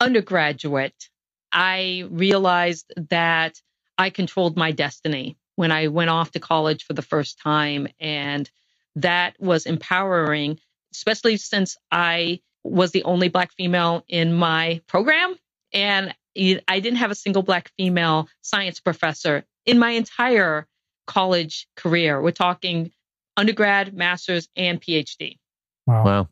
[0.00, 1.08] undergraduate,
[1.52, 3.60] I realized that
[3.96, 7.88] I controlled my destiny when I went off to college for the first time.
[7.98, 8.48] And
[8.96, 10.60] that was empowering,
[10.92, 15.36] especially since I was the only Black female in my program.
[15.72, 20.66] And I didn't have a single Black female science professor in my entire
[21.08, 22.22] college career.
[22.22, 22.92] We're talking
[23.36, 25.38] undergrad, master's, and PhD.
[25.86, 26.04] Wow.
[26.04, 26.28] Wow,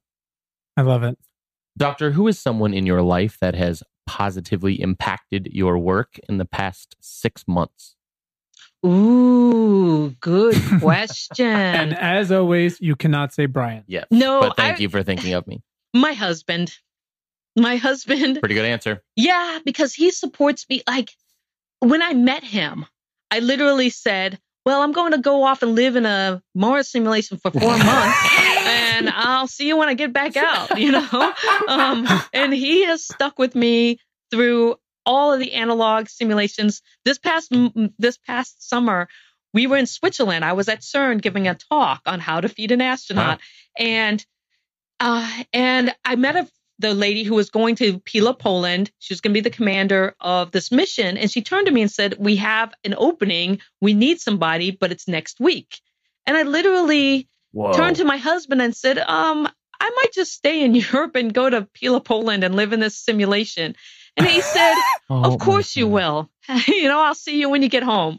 [0.77, 1.19] I love it.
[1.77, 6.45] Doctor, who is someone in your life that has positively impacted your work in the
[6.45, 7.97] past six months?
[8.85, 11.47] Ooh, good question.
[11.47, 13.85] And as always, you cannot say Brian.
[13.87, 14.07] Yes.
[14.11, 15.63] No, but thank I- you for thinking of me.
[15.95, 16.73] my husband.
[17.59, 18.39] My husband.
[18.41, 19.03] Pretty good answer.
[19.17, 20.83] Yeah, because he supports me.
[20.87, 21.11] Like
[21.81, 22.85] when I met him,
[23.31, 27.39] I literally said, Well, I'm going to go off and live in a Mars simulation
[27.39, 28.37] for four months
[28.67, 31.33] and I'll see you when I get back out, you know?
[31.69, 33.99] Um, and he has stuck with me
[34.31, 36.81] through all of the analog simulations.
[37.05, 37.53] This past
[37.99, 39.09] this past summer,
[39.53, 40.45] we were in Switzerland.
[40.45, 43.41] I was at CERN giving a talk on how to feed an astronaut,
[43.77, 44.25] and
[45.01, 46.49] uh, and I met a
[46.79, 48.91] the lady who was going to Pila, Poland.
[48.99, 51.83] She was going to be the commander of this mission, and she turned to me
[51.83, 53.61] and said, "We have an opening.
[53.81, 55.81] We need somebody, but it's next week."
[56.27, 57.73] And I literally Whoa.
[57.73, 59.49] turned to my husband and said, um,
[59.81, 62.99] I might just stay in Europe and go to Pila, Poland and live in this
[62.99, 63.77] simulation.
[64.17, 64.75] And he said,
[65.11, 66.29] Oh, Of course you will.
[66.67, 68.19] you know, I'll see you when you get home.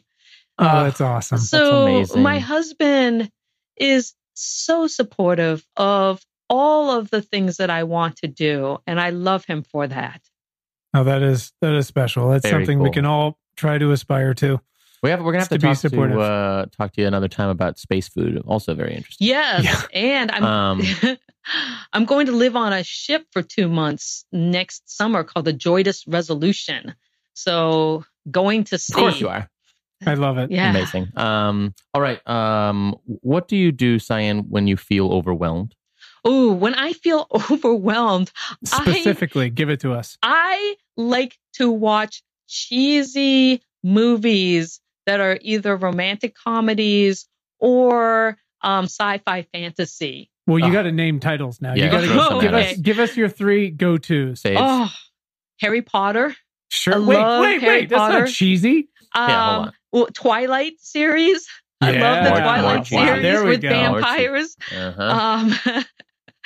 [0.57, 1.37] Oh, Uh, that's awesome.
[1.37, 2.23] so amazing.
[2.23, 3.29] my husband
[3.75, 8.77] is so supportive of all of the things that I want to do.
[8.87, 10.21] And I love him for that.
[10.93, 12.29] Oh, that is that is special.
[12.29, 14.59] That's Very something we can all try to aspire to.
[15.03, 16.19] We have, we're gonna have Just to, to be talk to supportive.
[16.19, 18.41] uh, talk to you another time about space food.
[18.47, 19.27] Also very interesting.
[19.27, 19.63] Yes.
[19.63, 19.81] Yeah.
[19.93, 20.81] And I'm Um,
[21.93, 26.03] I'm going to live on a ship for two months next summer called the JOIDES
[26.07, 26.95] Resolution.
[27.33, 28.93] So going to sea.
[28.93, 29.49] Of course you are.
[30.05, 30.51] I love it.
[30.51, 30.69] Yeah.
[30.71, 31.09] Amazing.
[31.15, 32.25] Um, all right.
[32.27, 35.73] Um, what do you do, Sian, when you feel overwhelmed?
[36.25, 38.31] Oh, when I feel overwhelmed,
[38.73, 40.17] I- Specifically, give it to us.
[40.21, 47.27] I like to watch cheesy movies that are either romantic comedies
[47.59, 50.29] or um, sci-fi fantasy.
[50.45, 51.73] Well, you got to name titles now.
[51.73, 52.77] Yeah, you got to throw give, some us us.
[52.77, 54.41] give us your three go tos.
[54.41, 54.57] Sage.
[54.59, 54.89] Oh,
[55.59, 56.35] Harry Potter.
[56.69, 56.95] Sure.
[56.95, 57.89] I wait, love wait, Harry wait.
[57.89, 58.19] That's Potter.
[58.21, 58.89] not cheesy.
[59.13, 59.73] Um, Yeah, hold on.
[59.91, 61.47] well, Twilight series.
[61.81, 63.21] I love the Twilight more series cheesy.
[63.21, 63.69] There we with go.
[63.69, 64.55] vampires.
[64.75, 65.03] Uh-huh.
[65.03, 65.83] Um,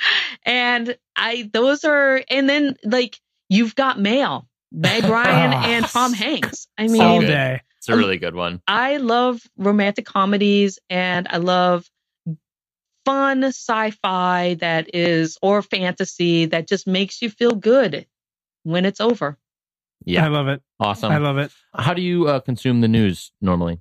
[0.46, 5.56] and I those are and then like you've got mail, Meg Ryan Oh.
[5.70, 6.66] and Tom Hanks.
[6.78, 7.60] I mean, All day.
[7.78, 8.62] It's a really good one.
[8.68, 11.84] I love romantic comedies and I love
[13.04, 18.06] fun sci-fi that is or fantasy that just makes you feel good
[18.62, 19.36] when it's over.
[20.04, 20.24] Yeah.
[20.24, 20.62] I love it.
[20.78, 21.10] Awesome.
[21.10, 21.50] I love it.
[21.74, 23.80] How do you uh, consume the news normally?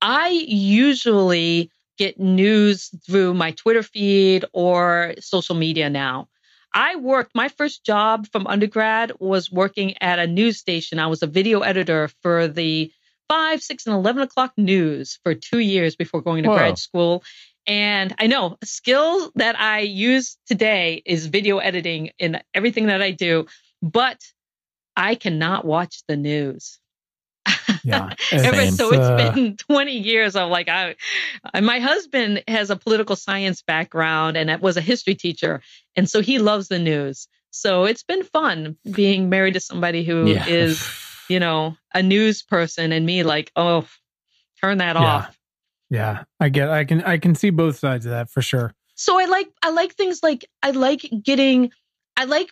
[0.00, 6.28] I usually get news through my Twitter feed or social media now.
[6.72, 10.98] I worked, my first job from undergrad was working at a news station.
[10.98, 12.92] I was a video editor for the
[13.28, 16.56] 5, 6, and 11 o'clock news for two years before going to Whoa.
[16.56, 17.24] grad school.
[17.66, 23.02] And I know a skill that I use today is video editing in everything that
[23.02, 23.46] I do,
[23.82, 24.18] but
[24.96, 26.78] I cannot watch the news.
[27.84, 28.14] Yeah.
[28.32, 30.94] Ever so it's uh, been 20 years of like I
[31.60, 35.62] my husband has a political science background and was a history teacher
[35.96, 40.26] and so he loves the news So it's been fun being married to somebody who
[40.28, 40.86] is, Yeah.
[41.34, 43.86] you know, a news person and me like, oh,
[44.60, 45.02] turn that Yeah.
[45.02, 45.38] off.
[45.90, 46.68] Yeah, I get.
[46.68, 47.02] I can.
[47.02, 48.74] I can see both sides of that for sure.
[48.94, 51.70] So I like I like things like I like getting
[52.14, 52.50] I like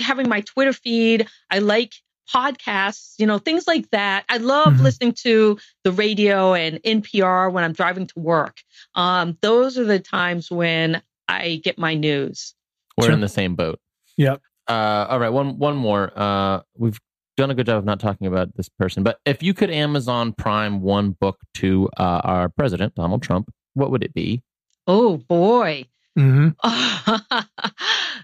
[0.00, 1.28] having my Twitter feed.
[1.50, 1.92] I like
[2.32, 4.24] podcasts, you know, things like that.
[4.28, 4.80] I love Mhm.
[4.80, 8.58] listening to the radio and NPR when I'm driving to work.
[8.94, 12.54] Um, those are the times when I get my news.
[12.96, 13.12] We're Sure.
[13.14, 13.80] in the same boat.
[14.16, 14.40] Yep.
[14.68, 16.12] Uh, all right, one one more.
[16.16, 16.98] Uh, we've
[17.36, 20.32] done a good job of not talking about this person, but if you could Amazon
[20.32, 24.42] Prime one book to uh, our president Donald Trump, what would it be?
[24.86, 25.86] Oh boy.
[26.16, 26.50] hmm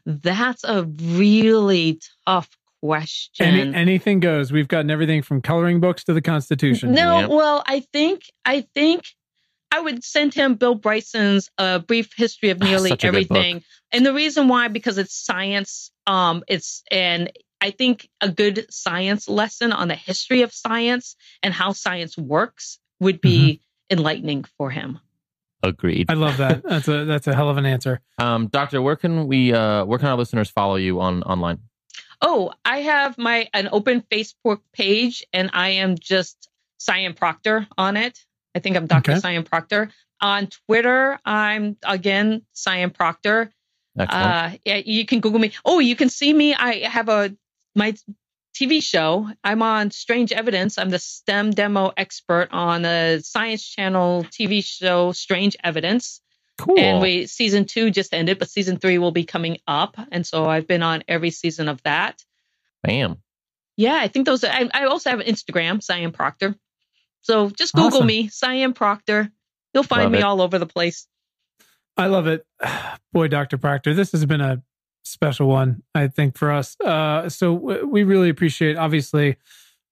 [0.07, 2.49] That's a really tough
[2.83, 3.47] question.
[3.47, 4.53] Any, anything goes.
[4.53, 6.93] We've gotten everything from coloring books to the Constitution.
[6.93, 7.27] No, Yeah.
[7.27, 9.05] well, I think I think
[9.73, 13.37] I would send him Bill Bryson's uh, brief history of nearly Such a good book.
[13.39, 13.63] everything,
[13.93, 15.91] and the reason why because it's science.
[16.07, 21.53] Um, it's and I think a good science lesson on the history of science and
[21.55, 23.61] how science works would be
[23.91, 24.99] enlightening for him.
[25.63, 26.07] Agreed.
[26.11, 26.63] I love that.
[26.69, 28.01] That's a that's a hell of an answer.
[28.19, 29.53] Um, Doctor, where can we?
[29.53, 31.59] Uh, where can our listeners follow you on online?
[32.23, 36.49] Oh, I have my an open Facebook page, and I am just
[36.79, 38.19] Sian Proctor on it.
[38.55, 39.13] I think I'm Dr.
[39.13, 39.21] Okay.
[39.21, 39.91] Sian Proctor.
[40.21, 43.51] On Twitter, I'm again Sian Proctor.
[43.99, 44.27] Excellent.
[44.27, 45.53] Uh, yeah, you can Google me.
[45.65, 46.55] Oh, you can see me.
[46.55, 47.35] I have a
[47.75, 47.95] my
[48.55, 49.29] TV show.
[49.43, 50.79] I'm on Strange Evidence.
[50.79, 56.21] I'm the STEM demo expert on the Science Channel TV show Strange Evidence.
[56.61, 56.79] Cool.
[56.79, 59.97] And we season two just ended, but season three will be coming up.
[60.13, 62.23] And so I've been on every season of that.
[62.83, 63.17] Bam.
[63.77, 64.45] Yeah, I think those.
[64.45, 66.55] Are, I, I also have an Instagram, Sian Proctor.
[67.23, 68.07] So just Google Awesome.
[68.07, 69.31] me, Sian Proctor.
[69.75, 70.25] You'll find Love me it.
[70.25, 71.07] all over the place.
[71.97, 72.45] I love it.
[73.13, 73.59] Boy, Dr.
[73.59, 74.63] Proctor, this has been a
[75.03, 76.77] special one, I think, for us.
[76.81, 79.37] Uh, so w- we really appreciate, obviously,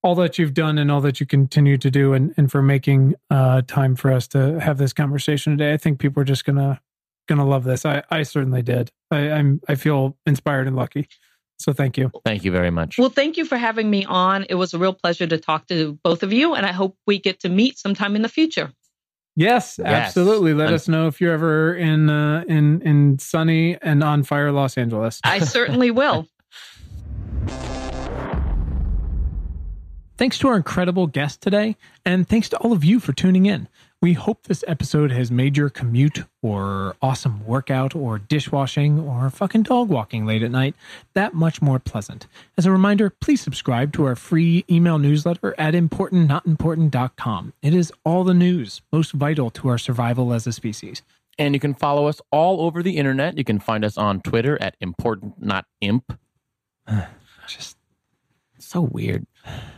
[0.03, 3.14] all that you've done and all that you continue to do, and, and for making
[3.30, 5.72] uh, time for us to have this conversation today.
[5.72, 6.80] I think people are just gonna
[7.26, 7.84] gonna love this.
[7.84, 8.90] I, I certainly did.
[9.11, 11.09] I, I'm I feel inspired and lucky.
[11.59, 12.12] So thank you.
[12.24, 12.99] Thank you very much.
[12.99, 14.46] Well, thank you for having me on.
[14.49, 17.18] It was a real pleasure to talk to both of you, and I hope we
[17.18, 18.72] get to meet sometime in the future.
[19.34, 20.53] Yes, absolutely.
[20.55, 24.53] Let And- us know if you're ever in uh, in in sunny and on fire
[24.53, 25.20] Los Angeles.
[25.24, 26.26] I certainly will.
[30.19, 33.69] Thanks to our incredible guest today, and thanks to all of you for tuning in.
[34.03, 39.62] We hope this episode has made your commute or awesome workout or dishwashing or fucking
[39.62, 40.75] dog walking late at night
[41.14, 42.27] that much more pleasant.
[42.57, 47.53] As a reminder, please subscribe to our free email newsletter at importantnotimportant.com.
[47.62, 51.03] It is all the news most vital to our survival as a species.
[51.39, 53.39] And you can follow us all over the internet.
[53.39, 56.19] You can find us on Twitter at important not imp.
[57.47, 57.77] Just
[58.59, 59.25] So weird.